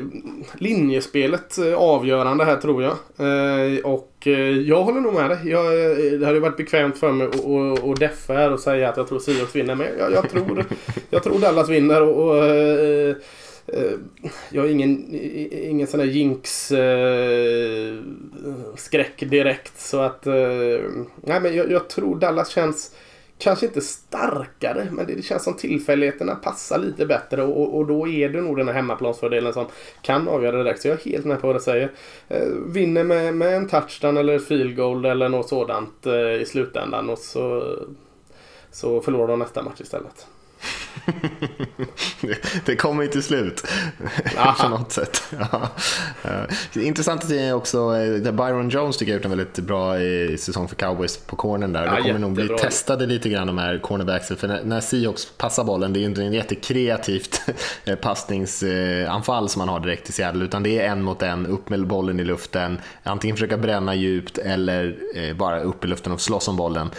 [0.57, 2.93] linjespelet eh, avgörande här tror jag.
[3.17, 5.39] Eh, och eh, jag håller nog med dig.
[5.43, 8.97] Jag, eh, det hade varit bekvämt för mig att, att deffa här och säga att
[8.97, 9.76] jag tror Sirius vinner.
[9.76, 10.65] Men jag, jag, tror,
[11.09, 12.01] jag tror Dallas vinner.
[12.01, 13.15] och, och eh,
[13.67, 13.91] eh
[14.49, 15.05] jag har ingen,
[15.51, 17.95] ingen sån där jinx eh,
[18.76, 19.80] skräck direkt.
[19.80, 20.34] Så att, eh,
[21.15, 22.91] nej men jag, jag, tror Dallas känns
[23.38, 28.07] kanske inte starkare, men det, det känns som tillfälligheterna passar lite bättre och, och då
[28.07, 29.65] är det nog den här hemmaplansfördelen som
[30.01, 30.81] kan avgöra det direkt.
[30.81, 31.91] Så jag är helt med på vad du säger.
[32.27, 37.09] Eh, vinner med, med en touchdown eller field goal eller något sådant eh, i slutändan
[37.09, 37.75] och så,
[38.71, 40.27] så förlorar de nästa match istället
[42.66, 43.68] det kommer ju till slut.
[44.62, 45.24] på något sätt.
[45.51, 45.70] Ja.
[46.74, 50.38] Intressant att se också, eh, Byron Jones tycker jag har gjort en väldigt bra eh,
[50.38, 51.86] säsong för cowboys på cornern där.
[51.86, 54.38] Ja, de kommer nog bli testade lite grann de här cornerbacksen.
[54.38, 57.41] För när Seahawks passar bollen, det är inte en jättekreativt
[57.86, 60.45] eh, passningsanfall som man har direkt i Seattle.
[60.45, 62.80] Utan det är en mot en, upp med bollen i luften.
[63.03, 64.95] Antingen försöka bränna djupt eller
[65.34, 66.89] bara upp i luften och slåss om bollen.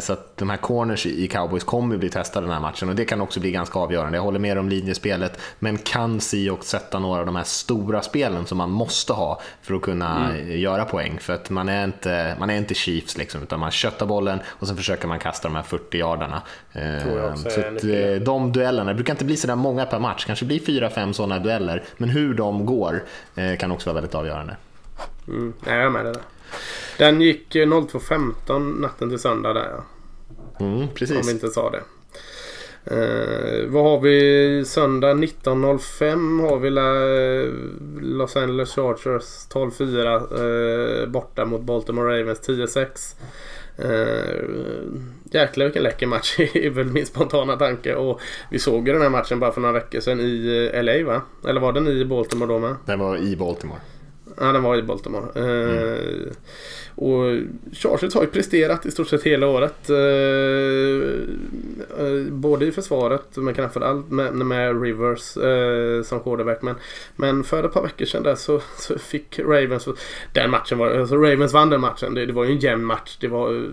[0.00, 2.88] Så att de här corners i cowboys kommer bli testade den här matchen.
[2.88, 4.18] Och det kan också bli ganska avgörande.
[4.18, 8.46] Jag håller med om linjespelet, men kan Sioux sätta några av de här stora spelen
[8.46, 10.60] som man måste ha för att kunna mm.
[10.60, 11.18] göra poäng.
[11.20, 14.66] För att man är inte, man är inte Chiefs, liksom, utan man köttar bollen och
[14.66, 16.42] sen försöker man kasta de här 40 yardarna.
[16.72, 20.44] Eh, så att, eh, de duellerna, det brukar inte bli sådär många per match, kanske
[20.44, 24.56] blir 4-5 sådana dueller, men hur de går eh, kan också vara väldigt avgörande.
[25.28, 26.22] Mm, jag är med det där.
[26.98, 29.84] Den gick 02.15 natten till söndag där ja.
[30.60, 31.16] Mm, precis.
[31.16, 31.82] Om vi inte sa det.
[32.90, 36.70] Eh, vad har vi söndag 19.05 har vi
[38.06, 43.14] Los Angeles Chargers 12-4 eh, borta mot Baltimore Ravens 10-6.
[43.78, 44.44] Eh,
[45.30, 47.94] jäklar vilken läcker match är väl min spontana tanke.
[47.94, 48.20] Och
[48.50, 51.22] vi såg ju den här matchen bara för några veckor sedan i eh, LA va?
[51.48, 52.74] Eller var den i Baltimore då med?
[52.84, 53.80] Den var i Baltimore.
[54.40, 55.26] Ja, den var i Baltimore.
[55.34, 56.30] Eh, mm.
[56.98, 57.40] Och
[57.72, 59.90] Chargers har ju presterat i stort sett hela året.
[59.90, 59.96] Eh,
[62.06, 66.62] eh, både i försvaret men framförallt med, med Rivers eh, som quarterback.
[66.62, 66.74] Men,
[67.16, 69.88] men för ett par veckor sedan där så, så fick Ravens,
[70.32, 72.14] den matchen var, alltså Ravens vann den matchen.
[72.14, 73.16] Det, det var ju en jämn match.
[73.20, 73.68] Det var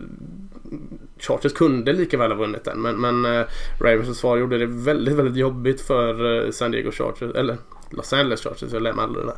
[1.19, 3.45] Chargers kunde lika väl ha vunnit den men, men uh,
[3.79, 7.35] Ravens försvar gjorde det väldigt, väldigt jobbigt för uh, San Diego Chargers.
[7.35, 7.57] Eller
[7.97, 9.33] Los Angeles Chargers, jag lämnar aldrig det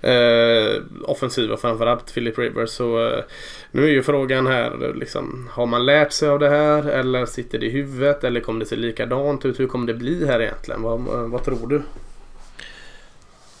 [0.00, 0.76] där.
[0.76, 2.70] Eh, offensiva framförallt Philip Rivers.
[2.70, 3.24] Så eh,
[3.70, 7.58] nu är ju frågan här liksom, har man lärt sig av det här eller sitter
[7.58, 9.60] det i huvudet eller kommer det se likadant ut?
[9.60, 10.82] Hur kommer det bli här egentligen?
[10.82, 11.00] Vad,
[11.30, 11.82] vad tror du?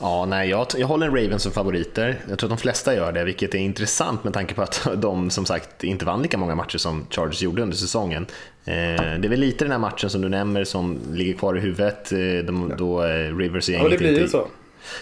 [0.00, 2.18] Ja, nej, jag, jag håller Ravens som favoriter.
[2.28, 5.30] Jag tror att de flesta gör det, vilket är intressant med tanke på att de
[5.30, 8.26] som sagt inte vann lika många matcher som Chargers gjorde under säsongen.
[8.64, 11.60] Eh, det är väl lite den här matchen som du nämner som ligger kvar i
[11.60, 14.46] huvudet, eh, de, då eh, Rivers gänget Ja, det blir ju så.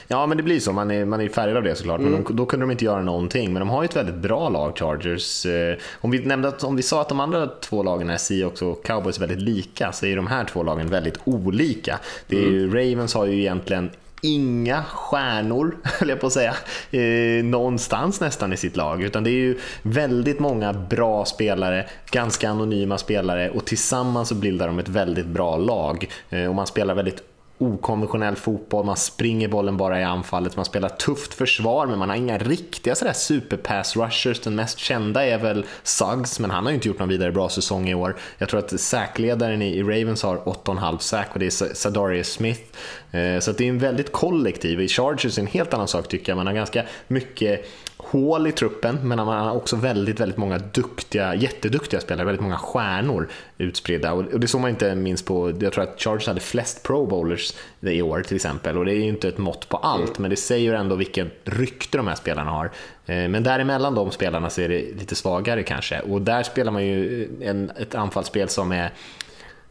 [0.08, 0.72] Ja, men det blir så.
[0.72, 2.00] Man är, man är färgad av det såklart.
[2.00, 2.12] Mm.
[2.12, 3.52] Men de, då kunde de inte göra någonting.
[3.52, 5.46] Men de har ju ett väldigt bra lag, Chargers.
[5.46, 8.62] Eh, om, vi nämnde att, om vi sa att de andra två lagen, är Seahawks
[8.62, 11.98] och Cowboys, är väldigt lika, så är de här två lagen väldigt olika.
[12.26, 12.74] Det är ju, mm.
[12.74, 13.90] Ravens har ju egentligen
[14.24, 16.54] inga stjärnor, höll jag på att säga,
[16.90, 19.02] eh, någonstans nästan i sitt lag.
[19.02, 24.66] Utan det är ju väldigt många bra spelare, ganska anonyma spelare och tillsammans så bildar
[24.66, 26.08] de ett väldigt bra lag.
[26.30, 30.88] Eh, och man spelar väldigt okonventionell fotboll, man springer bollen bara i anfallet, man spelar
[30.88, 34.40] tufft försvar men man har inga riktiga sådär superpass rushers.
[34.40, 37.48] Den mest kända är väl Suggs, men han har ju inte gjort någon vidare bra
[37.48, 38.16] säsong i år.
[38.38, 42.62] Jag tror att säkledaren i Ravens har 8,5 säk och det är Sadarius Smith.
[43.10, 44.80] Eh, så det är en väldigt kollektiv.
[44.80, 46.36] I Chargers är en helt annan sak tycker jag.
[46.36, 47.66] Man har ganska mycket
[48.14, 52.58] hål i truppen, men man har också väldigt, väldigt många duktiga, jätteduktiga spelare, väldigt många
[52.58, 54.12] stjärnor utspridda.
[54.12, 57.54] Och det såg man inte minst på, jag tror att Chargers hade flest pro bowlers
[57.80, 58.78] i år till exempel.
[58.78, 60.22] Och det är ju inte ett mått på allt, mm.
[60.22, 62.70] men det säger ändå vilket rykte de här spelarna har.
[63.06, 66.00] Eh, men däremellan de spelarna så är det lite svagare kanske.
[66.00, 68.92] Och där spelar man ju en, ett anfallsspel som är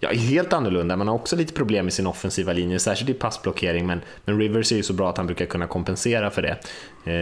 [0.03, 0.95] ja, helt annorlunda.
[0.95, 3.85] Man har också lite problem med sin offensiva linje, särskilt i passblockering.
[3.85, 6.57] Men, men Rivers är ju så bra att han brukar kunna kompensera för det.
[7.05, 7.13] Eh,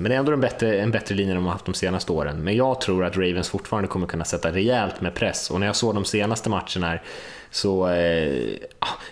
[0.00, 2.12] men det är ändå en bättre, en bättre linje än de har haft de senaste
[2.12, 2.44] åren.
[2.44, 5.50] Men jag tror att Ravens fortfarande kommer kunna sätta rejält med press.
[5.50, 7.02] Och när jag såg de senaste matcherna här
[7.50, 8.56] så eh,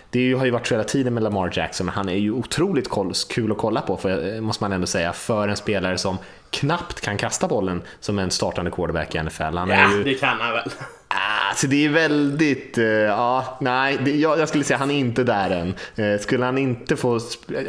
[0.09, 2.89] det har ju varit så hela tiden med Lamar Jackson, men han är ju otroligt
[3.29, 6.17] kul att kolla på, för, eh, måste man ändå säga, för en spelare som
[6.49, 9.43] knappt kan kasta bollen som en startande quarterback i NFL.
[9.43, 10.03] Han ja, ju...
[10.03, 10.69] det kan han väl.
[11.49, 15.23] Alltså det är väldigt, uh, ja, nej, det, jag, jag, skulle säga han är inte
[15.23, 15.75] där än.
[16.05, 17.19] Uh, skulle han inte få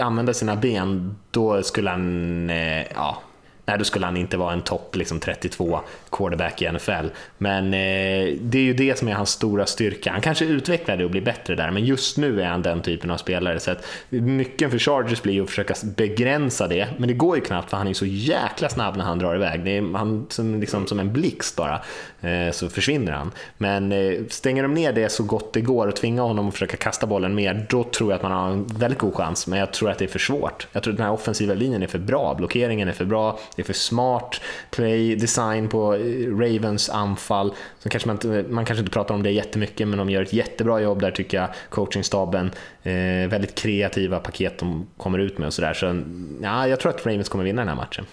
[0.00, 3.22] använda sina ben, då skulle han, uh, ja,
[3.70, 7.06] nej, då skulle han inte vara en topp liksom 32 quarterback i NFL.
[7.38, 10.12] Men eh, det är ju det som är hans stora styrka.
[10.12, 13.10] Han kanske utvecklar det och blir bättre där, men just nu är han den typen
[13.10, 13.60] av spelare.
[13.60, 17.42] Så att nyckeln för Chargers blir ju att försöka begränsa det, men det går ju
[17.42, 19.64] knappt för han är så jäkla snabb när han drar iväg.
[19.64, 21.80] Det är han som, liksom, som en blixt bara,
[22.20, 23.32] eh, så försvinner han.
[23.58, 26.76] Men eh, stänger de ner det så gott det går och tvingar honom att försöka
[26.76, 29.46] kasta bollen mer, då tror jag att man har en väldigt god chans.
[29.46, 30.66] Men jag tror att det är för svårt.
[30.72, 33.62] Jag tror att den här offensiva linjen är för bra, blockeringen är för bra, det
[33.62, 34.40] är för smart
[34.70, 37.54] play design på eh, Ravens anfall.
[37.78, 40.32] Så kanske man, inte, man kanske inte pratar om det jättemycket, men de gör ett
[40.32, 42.50] jättebra jobb där tycker jag, coachingstaben.
[42.82, 42.92] Eh,
[43.28, 45.74] väldigt kreativa paket de kommer ut med och sådär.
[45.74, 46.02] Så,
[46.42, 48.06] ja, jag tror att Ravens kommer vinna den här matchen.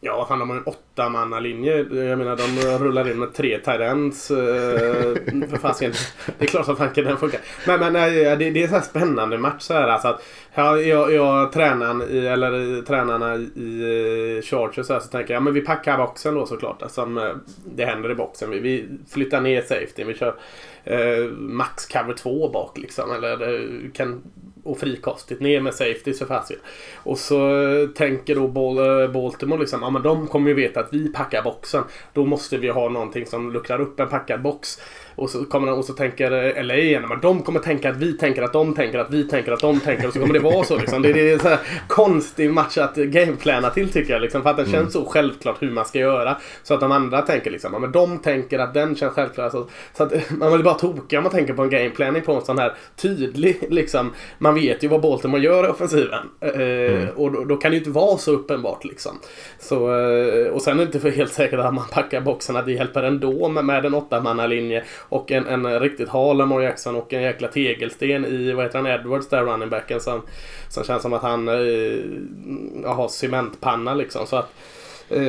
[0.00, 1.76] Ja, han har en åttamannalinje.
[1.76, 4.30] Jag menar, de rullar in med tre tyrants.
[4.30, 4.36] Eh,
[5.50, 5.92] för fasiken.
[6.38, 7.40] Det är klart att tanken den funkar.
[7.66, 9.88] Men, men det, det är en spännande match så här.
[9.88, 10.22] Alltså att,
[10.54, 15.42] ja, jag, jag tränaren i, eller tränarna i eh, Chargers så, här, så tänker jag,
[15.42, 16.82] men vi packar boxen då såklart.
[16.82, 18.50] Alltså, eh, det händer i boxen.
[18.50, 20.04] Vi, vi flyttar ner safety.
[20.04, 20.34] Vi kör
[20.84, 23.12] eh, max cover 2 bak liksom.
[23.12, 24.22] Eller kan
[24.66, 26.56] och frikostigt ner med safety så fasen.
[26.94, 27.38] Och så
[27.94, 28.46] tänker då
[28.80, 31.84] eh, Baltimore liksom, ja men de kommer ju veta att vi packar boxen.
[32.12, 34.80] Då måste vi ha någonting som luckrar upp en packad box.
[35.16, 38.42] Och så, kommer, och så tänker LA igen, men de kommer tänka att vi tänker
[38.42, 40.78] att de tänker att vi tänker att de tänker och så kommer det vara så.
[40.78, 41.02] Liksom.
[41.02, 44.22] Det, det är en sån här konstig match att gameplana till tycker jag.
[44.22, 44.80] Liksom, för att den mm.
[44.80, 46.36] känns så självklart hur man ska göra.
[46.62, 49.50] Så att de andra tänker liksom, men de tänker att den känns självklar.
[49.50, 52.44] Så, så att man vill bara toka om man tänker på en gameplanning på en
[52.44, 54.12] sån här tydlig, liksom.
[54.38, 56.30] Man vet ju vad Baltimore gör i offensiven.
[56.40, 57.08] Eh, mm.
[57.16, 59.18] Och då, då, kan det ju inte vara så uppenbart liksom.
[59.58, 62.66] Så, eh, och sen är det inte för helt säkert att man packar boxen att
[62.66, 67.12] det hjälper ändå med, med en åttamannalinje och en, en riktigt hal Lamar Jackson och
[67.12, 70.22] en jäkla tegelsten i, vad heter han, Edwards där, running backen som,
[70.68, 74.26] som känns som att han eh, mm, har cementpanna liksom.
[74.26, 74.52] Så att,
[75.08, 75.20] eh,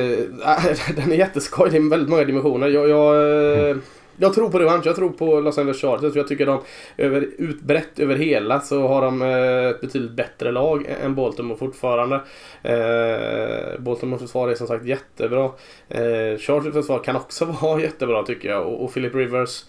[0.96, 2.68] den är jätteskoj, det är väldigt många dimensioner.
[2.68, 3.82] Jag, jag eh, mm.
[4.20, 4.86] Jag tror på revansch.
[4.86, 6.16] Jag tror på Los Angeles Chargers.
[6.16, 6.60] Jag tycker de
[6.96, 12.16] över, utbrett över hela så har de eh, ett betydligt bättre lag än Baltimore fortfarande.
[12.62, 15.44] Eh, Baltimore försvar är som sagt jättebra.
[15.88, 18.66] Eh, Chargers försvar kan också vara jättebra tycker jag.
[18.66, 19.64] Och, och Philip Rivers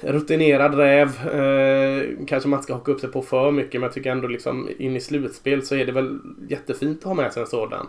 [0.00, 1.28] rutinerad räv.
[1.28, 4.28] Eh, kanske man inte ska haka upp sig på för mycket men jag tycker ändå
[4.28, 6.18] liksom in i slutspel så är det väl
[6.48, 7.86] jättefint att ha med sig en sådan.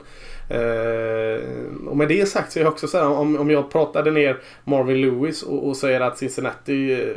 [0.50, 4.12] Eh, och med det sagt så är jag också så här, om, om jag pratade
[4.12, 7.08] ner Marvin Lewis och, och säger att Cincinnati eh,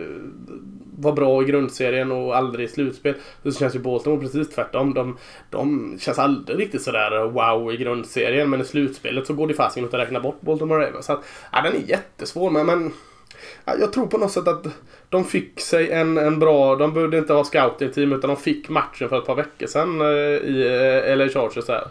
[1.00, 3.14] var bra i grundserien och aldrig i slutspel.
[3.42, 4.94] Så känns ju Baltimore precis tvärtom.
[4.94, 5.16] De,
[5.50, 9.88] de känns aldrig riktigt sådär wow i grundserien men i slutspelet så går det fasiken
[9.88, 11.06] att räkna bort Baltimore Ravens.
[11.06, 12.92] Så att, ja, den är jättesvår men, men
[13.64, 14.66] jag tror på något sätt att
[15.08, 19.08] de fick sig en, en bra, de behövde inte ha scouting-team utan de fick matchen
[19.08, 20.66] för ett par veckor sedan eh, i
[21.06, 21.84] eh, LA Chargers här,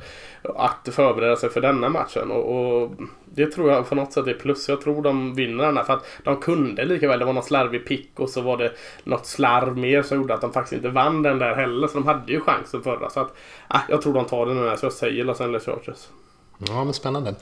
[0.44, 2.92] Att förbereda sig för denna matchen och, och,
[3.26, 4.70] det tror jag på något sätt är plus.
[4.70, 7.20] Jag tror de vinner den här för att de kunde lika väl.
[7.20, 8.72] Det var någon slarvig pick och så var det
[9.04, 11.88] något slarv mer som gjorde att de faktiskt inte vann den där heller.
[11.88, 13.10] Så de hade ju chansen förra.
[13.10, 13.34] Så att,
[13.68, 14.78] ah, jag tror de tar den nu.
[14.78, 16.08] Så jag säger Los Angeles Chargers.
[16.58, 17.36] Ja, men spännande.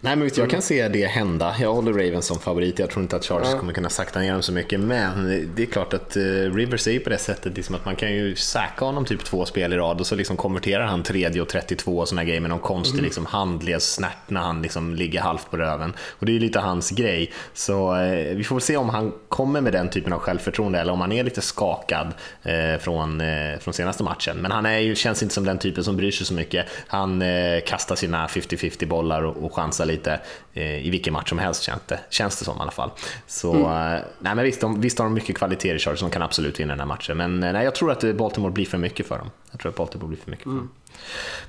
[0.00, 1.54] Nej, men vet jag kan se det hända.
[1.60, 2.78] Jag håller Ravens som favorit.
[2.78, 3.58] Jag tror inte att Chargers ja.
[3.58, 4.80] kommer kunna sakta ner dem så mycket.
[4.80, 7.96] Men det är klart att uh, Rivers är ju på det sättet liksom att man
[7.96, 11.42] kan ju säkra honom typ två spel i rad och så liksom konverterar han tredje
[11.42, 13.04] och 32 och sådana grejer med någon konstig mm.
[13.04, 15.92] liksom, handledssnärt när han liksom ligger halvt på röven.
[16.08, 17.32] Och det är ju lite hans grej.
[17.54, 20.92] Så uh, vi får väl se om han kommer med den typen av självförtroende eller
[20.92, 22.06] om han är lite skakad
[22.46, 23.22] uh, från,
[23.60, 24.36] från senaste matchen.
[24.36, 26.66] Men han är ju, känns inte som den typen som bryr sig så mycket.
[26.86, 27.22] Han
[27.66, 30.20] kastar sina 50-50 bollar och, och chansar lite
[30.54, 32.90] eh, i vilken match som helst känns det, känns det som i alla fall.
[33.26, 33.94] Så, mm.
[33.94, 36.60] Eh, nej, men visst, de, visst har de mycket kvalitet i Chargers, de kan absolut
[36.60, 37.16] vinna den här matchen.
[37.16, 39.30] Men eh, nej, jag tror att Baltimore blir för mycket för dem.
[39.50, 40.62] Jag tror att Baltimore blir för mycket för mm.
[40.62, 40.70] dem.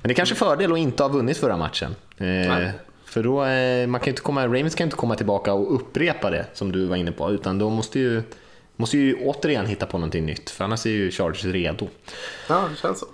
[0.02, 1.94] Men det är kanske fördel att inte ha vunnit förra matchen.
[2.18, 2.68] Eh,
[3.04, 3.36] för då,
[3.90, 6.96] man kan inte komma, Ravens kan inte komma tillbaka och upprepa det som du var
[6.96, 8.22] inne på, utan då måste ju
[8.80, 11.88] Måste ju återigen hitta på någonting nytt, för annars är ju Chargers redo.
[12.48, 13.06] Ja, det känns så.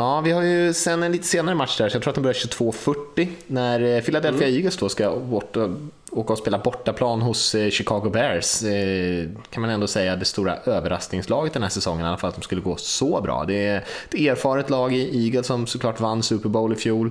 [0.00, 2.22] Ja, vi har ju sen en lite senare match där, så jag tror att den
[2.22, 4.56] börjar 22.40 när eh, Philadelphia mm.
[4.56, 5.56] Eagles då ska bort,
[6.10, 8.62] åka och spela bortaplan hos eh, Chicago Bears.
[8.62, 12.36] Eh, kan man ändå säga det stora överraskningslaget den här säsongen, i alla fall att
[12.36, 13.44] de skulle gå så bra.
[13.44, 17.10] Det är ett erfaret lag i Eagles som såklart vann Super Bowl i fjol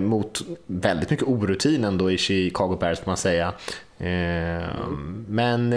[0.00, 3.52] mot väldigt mycket orutin ändå i Chicago Bears får man säga.
[3.98, 5.24] Mm.
[5.28, 5.74] Men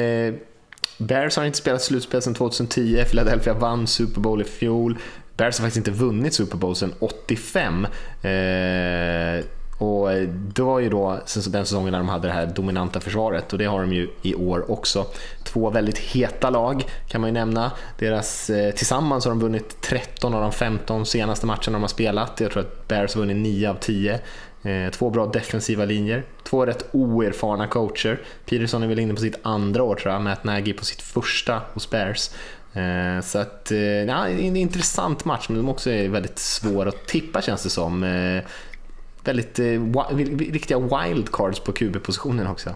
[0.97, 4.97] Bears har inte spelat slutspel sedan 2010, Philadelphia vann Super Bowl i fjol.
[5.37, 7.87] Bears har faktiskt inte vunnit Super Bowl sedan 85.
[8.21, 9.45] Eh,
[9.77, 10.09] och
[10.55, 13.65] det var ju då den säsongen när de hade det här dominanta försvaret och det
[13.65, 15.05] har de ju i år också.
[15.43, 17.71] Två väldigt heta lag kan man ju nämna.
[17.99, 22.39] Deras, eh, tillsammans har de vunnit 13 av de 15 senaste matcherna de har spelat.
[22.39, 24.19] Jag tror att Bears har vunnit 9 av 10.
[24.63, 28.21] Eh, två bra defensiva linjer, två rätt oerfarna coacher.
[28.45, 31.61] Peterson är väl inne på sitt andra år tror jag, Matt Nagy på sitt första
[31.73, 32.29] hos Bears.
[32.73, 37.07] Eh, så att, eh, ja, en intressant match, men de också är väldigt svåra att
[37.07, 38.03] tippa känns det som.
[38.03, 38.43] Eh,
[39.23, 39.81] väldigt eh,
[40.37, 42.75] riktiga wildcards på QB-positionen också.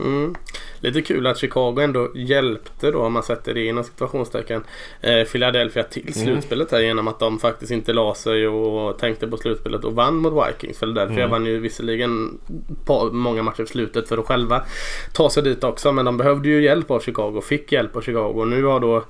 [0.00, 0.34] Mm.
[0.80, 4.64] Lite kul att Chicago ändå hjälpte då om man sätter det inom situationstecken
[5.00, 6.26] eh, Philadelphia till mm.
[6.26, 10.16] slutspelet här genom att de faktiskt inte la sig och tänkte på slutspelet och vann
[10.16, 10.80] mot Vikings.
[10.80, 11.30] Philadelphia mm.
[11.30, 12.38] vann ju visserligen
[12.84, 14.64] på många matcher i slutet för att själva
[15.12, 18.34] ta sig dit också men de behövde ju hjälp av Chicago, fick hjälp av Chicago
[18.40, 19.04] och nu har då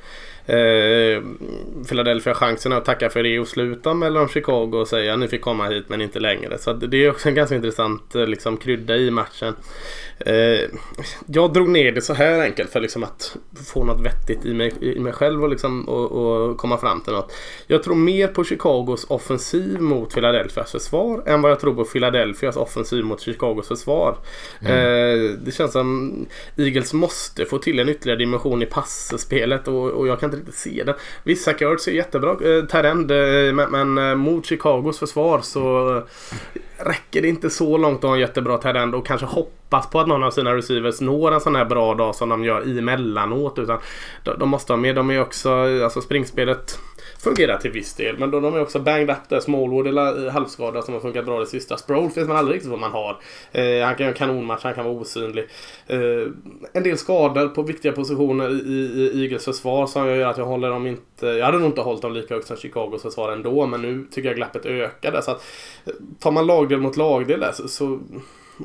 [0.49, 1.23] eh,
[1.89, 5.69] Philadelphia chansen att tacka för det och sluta mellan Chicago och säga ni fick komma
[5.69, 6.59] hit men inte längre.
[6.59, 9.55] Så det är också en ganska intressant eh, liksom, krydda i matchen.
[10.21, 10.69] Eh,
[11.27, 14.73] jag drog ner det så här enkelt för liksom att få något vettigt i mig,
[14.81, 17.33] i mig själv och, liksom, och, och, komma fram till något.
[17.67, 22.57] Jag tror mer på Chicagos offensiv mot Philadelphias försvar än vad jag tror på Philadelphias
[22.57, 24.17] offensiv mot Chicagos försvar.
[24.61, 24.73] Mm.
[24.73, 26.15] Eh, det känns som
[26.57, 30.55] Eagles måste få till en ytterligare dimension i passspelet och, och jag kan inte riktigt
[30.55, 30.95] se det.
[31.25, 36.03] Vissa Gertz är jättebra eh, terrend eh, men, men eh, mot Chicagos försvar så
[36.79, 40.07] räcker det inte så långt att ha en jättebra terrend och kanske hoppas på att
[40.07, 43.59] någon av sina receivers når en sån här bra dag som de gör emellanåt.
[43.59, 43.79] Utan
[44.25, 44.95] de, de måste ha med.
[44.95, 45.51] De är också,
[45.85, 46.79] alltså springspelet
[47.19, 48.19] fungerar till viss del.
[48.19, 49.41] Men de, de är också banged up där.
[49.41, 51.77] Smallwood är eh, halvskadad som har funkat bra det sista.
[51.77, 53.17] Sproul vet man aldrig riktigt vad man har.
[53.53, 55.47] Eh, han kan göra en kanonmatch, han kan vara osynlig.
[55.87, 55.99] Eh,
[56.73, 60.71] en del skador på viktiga positioner i, i Eagles försvar som gör att jag håller
[60.71, 61.27] dem inte...
[61.27, 63.67] Jag hade nog inte hållit dem lika högt som Chicagos försvar ändå.
[63.67, 65.21] Men nu tycker jag glappet ökar där.
[65.21, 65.45] Så att,
[65.87, 68.01] eh, tar man lagdel mot lagdel där så, så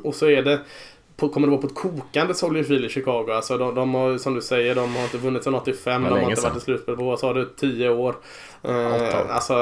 [0.02, 0.60] och så är det
[1.16, 3.30] på, kommer det vara på ett kokande Soldier i Chicago.
[3.30, 6.02] Alltså de, de, har, som du säger, de har inte vunnit sedan 85.
[6.02, 8.14] De har inte varit i slutspel på, vad sa du, 10 år?
[8.64, 9.28] Eh, åtta år.
[9.30, 9.54] Alltså,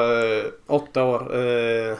[0.66, 1.36] åtta år.
[1.36, 1.96] Eh,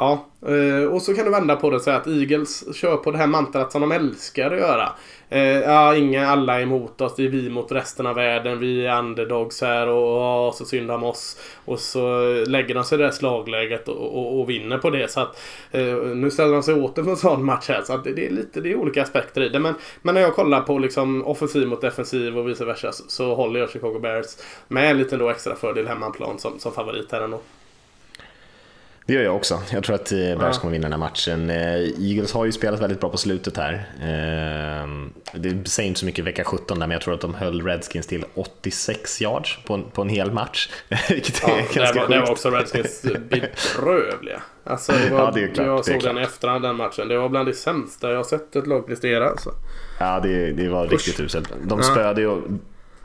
[0.00, 3.10] Ja, eh, och så kan du vända på det och säga att Eagles kör på
[3.10, 4.92] det här mantrat som de älskar att göra.
[5.28, 7.16] Eh, ja, inga, alla är emot oss.
[7.16, 8.58] Det är vi mot resten av världen.
[8.58, 11.40] Vi är underdogs här och, och så synd om oss.
[11.64, 15.10] Och så lägger de sig i det slagläget och, och, och, vinner på det.
[15.10, 15.40] Så att
[15.70, 17.82] eh, nu ställer de sig åter för en sån match här.
[17.82, 19.58] Så att det, det, är lite det är olika aspekter i det.
[19.58, 23.34] Men, men när jag kollar på liksom offensiv mot defensiv och vice versa så, så
[23.34, 24.36] håller jag Chicago Bears
[24.68, 27.40] med en liten då extra fördel hemmaplan som, som favorit här ändå.
[29.08, 29.62] Det gör jag också.
[29.72, 31.50] Jag tror att eh, Bears kommer vinna den här matchen.
[31.50, 33.72] Eh, Eagles har ju spelat väldigt bra på slutet här.
[34.00, 34.88] Eh,
[35.38, 38.06] det säger inte så mycket vecka 17 där, men jag tror att de höll Redskins
[38.06, 40.68] till 86 yards på en, på en hel match.
[41.08, 44.42] Vilket ja, är ganska det var, det var också Redskins bedrövliga.
[44.64, 47.08] Alltså, det var, ja, det är klart, jag såg den i efterhand den matchen.
[47.08, 49.28] Det var bland det sämsta jag har sett ett lag prestera.
[49.28, 49.50] Alltså.
[50.00, 50.92] Ja, det, det var Usch.
[50.92, 51.52] riktigt uselt.
[51.64, 52.40] De spöade ju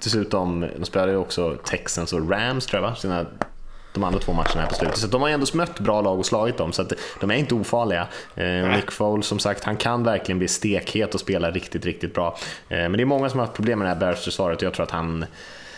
[0.04, 2.96] dessutom, de spelade ju också Texans och Rams tror jag va?
[2.96, 3.26] Sina
[3.94, 4.98] de andra två matcherna här på slutet.
[4.98, 7.36] Så de har ju ändå mött bra lag och slagit dem, så att de är
[7.36, 8.08] inte ofarliga.
[8.36, 12.38] Eh, Nick Foles, som sagt, han kan verkligen bli stekhet och spela riktigt, riktigt bra.
[12.70, 14.74] Eh, men det är många som har haft problem med det här Bears-försvaret och jag
[14.74, 15.26] tror att han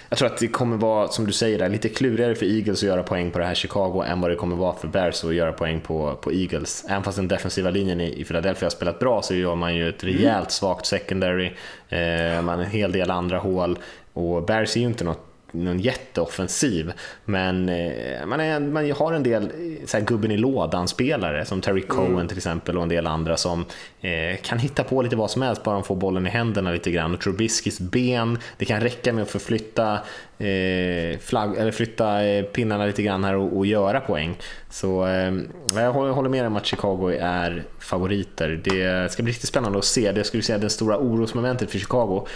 [0.09, 2.87] jag tror att det kommer vara, som du säger, där, lite klurigare för Eagles att
[2.87, 5.51] göra poäng på det här Chicago än vad det kommer vara för Bears att göra
[5.53, 6.85] poäng på, på Eagles.
[6.89, 9.89] Även fast den defensiva linjen i, i Philadelphia har spelat bra så gör man ju
[9.89, 11.51] ett rejält svagt secondary,
[11.89, 13.77] eh, man har en hel del andra hål
[14.15, 15.31] och Bears är ju inte något
[15.63, 16.91] någon jätteoffensiv.
[17.25, 21.61] Men eh, man, är, man har en del eh, så här, gubben i lådan-spelare som
[21.61, 22.27] Terry Cohen mm.
[22.27, 23.65] till exempel och en del andra som
[24.01, 26.91] eh, kan hitta på lite vad som helst bara de får bollen i händerna lite
[26.91, 27.13] grann.
[27.13, 29.93] Och Trubiskis ben, det kan räcka med att förflytta
[30.37, 34.37] eh, flagg, eller flytta eh, pinnarna lite grann här och, och göra poäng.
[34.69, 35.33] Så eh,
[35.75, 38.61] jag håller med om att Chicago är favoriter.
[38.63, 40.11] Det ska bli riktigt spännande att se.
[40.11, 42.27] Det skulle säga det stora orosmomentet för Chicago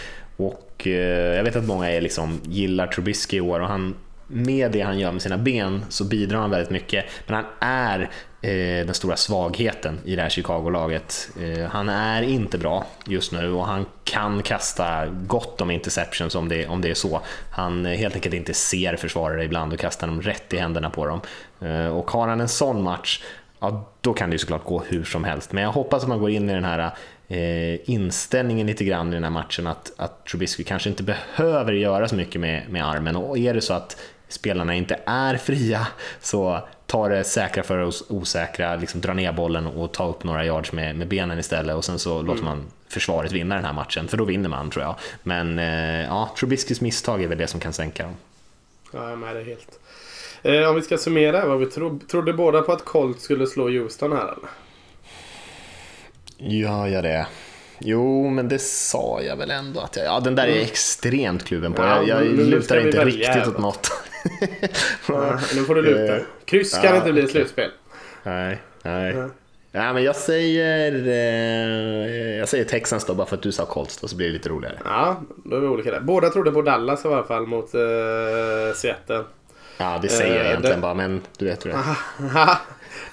[0.46, 3.94] och eh, jag vet att många är liksom, gillar Trubisky i år och han,
[4.26, 7.04] med det han gör med sina ben så bidrar han väldigt mycket.
[7.26, 8.00] Men han är
[8.42, 11.30] eh, den stora svagheten i det här Chicago-laget.
[11.40, 16.48] Eh, han är inte bra just nu och han kan kasta gott om interceptions om
[16.48, 17.20] det, om det är så.
[17.50, 21.06] Han eh, helt enkelt inte ser försvarare ibland och kastar dem rätt i händerna på
[21.06, 21.20] dem.
[21.60, 23.22] Eh, och har han en sån match,
[23.60, 25.52] ja, då kan det ju såklart gå hur som helst.
[25.52, 26.90] Men jag hoppas att man går in i den här
[27.30, 32.08] eh, inställningen lite grann i den här matchen att, att Trubisky kanske inte behöver göra
[32.08, 35.86] så mycket med, med armen och är det så att spelarna inte är fria
[36.20, 40.44] så ta det säkra för oss osäkra, liksom dra ner bollen och ta upp några
[40.44, 42.26] yards med, med benen istället och sen så mm.
[42.26, 44.94] låter man försvaret vinna den här matchen, för då vinner man tror jag.
[45.22, 48.14] Men eh, ja, Trubiskys misstag är väl det som kan sänka dem.
[48.92, 49.80] Ja, jag är med det helt.
[50.42, 53.68] Eh, om vi ska summera vad vi tro, trodde båda på att Colt skulle slå
[53.68, 54.48] Houston här eller?
[56.40, 57.26] Gör jag det?
[57.78, 60.06] Jo, men det sa jag väl ändå att jag...
[60.06, 60.68] Ja, den där är jag mm.
[60.68, 61.82] extremt kluven på.
[61.82, 63.90] Ja, jag, jag lutar inte riktigt åt något.
[65.08, 66.16] ja, nu får du luta.
[66.16, 67.70] Eh, Kryss kan ja, inte bli ett slutspel.
[68.22, 69.14] Nej, nej.
[69.14, 69.28] Ja.
[69.72, 69.92] ja.
[69.92, 74.08] men jag säger, eh, jag säger Texans då, bara för att du sa Colts då,
[74.08, 74.78] så blir det lite roligare.
[74.84, 76.00] Ja, då är vi olika där.
[76.00, 77.80] Båda trodde på Dallas i alla fall mot eh,
[78.74, 79.24] Seattle.
[79.78, 82.56] Ja, det säger jag Eh, egentligen det- bara, men du vet hur det är.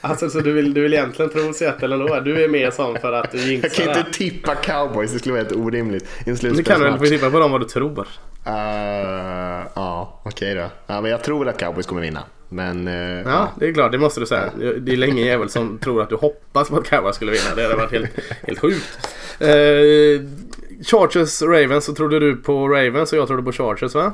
[0.09, 2.19] Alltså så du vill, du vill egentligen tro Seattle ändå?
[2.19, 3.99] Du är mer sån för att du Jag jinxar kan det.
[3.99, 6.07] inte tippa cowboys, det skulle vara helt orimligt.
[6.25, 8.07] Det kan du väl få tippa på dem vad du tror.
[8.47, 8.53] Uh,
[9.75, 10.65] ja, okej då.
[10.87, 12.23] Ja, men jag tror att cowboys kommer vinna.
[12.49, 12.87] Men...
[12.87, 12.93] eh,
[13.25, 13.91] Ja, det är klart.
[13.91, 14.49] Det måste du säga.
[14.79, 17.55] Det är länge jävel som tror att du hoppas på att Cowboys skulle vinna.
[17.55, 18.09] Det hade varit helt,
[18.47, 18.99] helt sjukt.
[19.39, 19.47] Eh,
[20.85, 24.11] Chargers Ravens så trodde du på Ravens och jag trodde på Chargers va?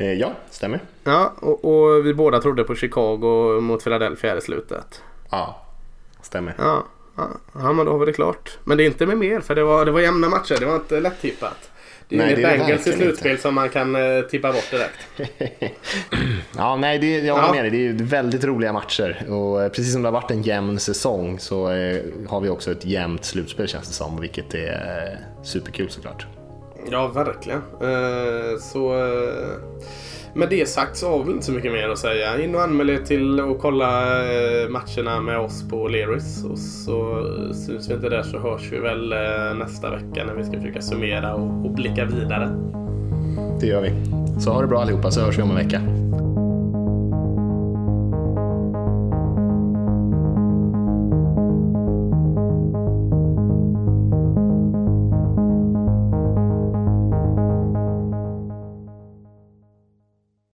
[0.00, 0.80] Eh, ja, stämmer.
[1.04, 5.02] Ja, och, och vi båda trodde på Chicago mot Philadelphia i slutet.
[5.30, 5.66] Ja,
[6.22, 6.54] stämmer.
[6.58, 6.84] Ja,
[7.16, 8.58] ja, ja men då har vi det klart.
[8.64, 10.56] Men det är inte med mer för det var, det var jämna matcher.
[10.60, 11.70] Det var inte lätt tippat.
[12.08, 15.30] Det är Nej, inget Bengals i slutspel som man kan eh, tippa bort direkt.
[16.56, 17.52] Ja, nej, det, jag håller Ja.
[17.62, 17.92] med dig.
[17.92, 19.26] Det är väldigt roliga matcher.
[19.28, 22.70] Och eh, precis som det har varit en jämn säsong så eh, har vi också
[22.72, 26.26] ett jämnt slutspel känns det som, vilket är eh, superkul såklart.
[26.90, 27.60] Ja, verkligen.
[27.80, 29.58] Eh, så eh,
[30.34, 32.44] med det sagt så har vi inte så mycket mer att säga.
[32.44, 36.44] In och anmäl er till att kolla eh, matcherna med oss på Leris.
[36.44, 39.14] Och så syns vi inte där så hörs vi väl
[39.58, 42.48] nästa vecka när vi ska försöka summera och, och blicka vidare.
[43.60, 43.92] Det gör vi.
[44.40, 45.80] Så ha det bra allihopa så hörs vi om en vecka.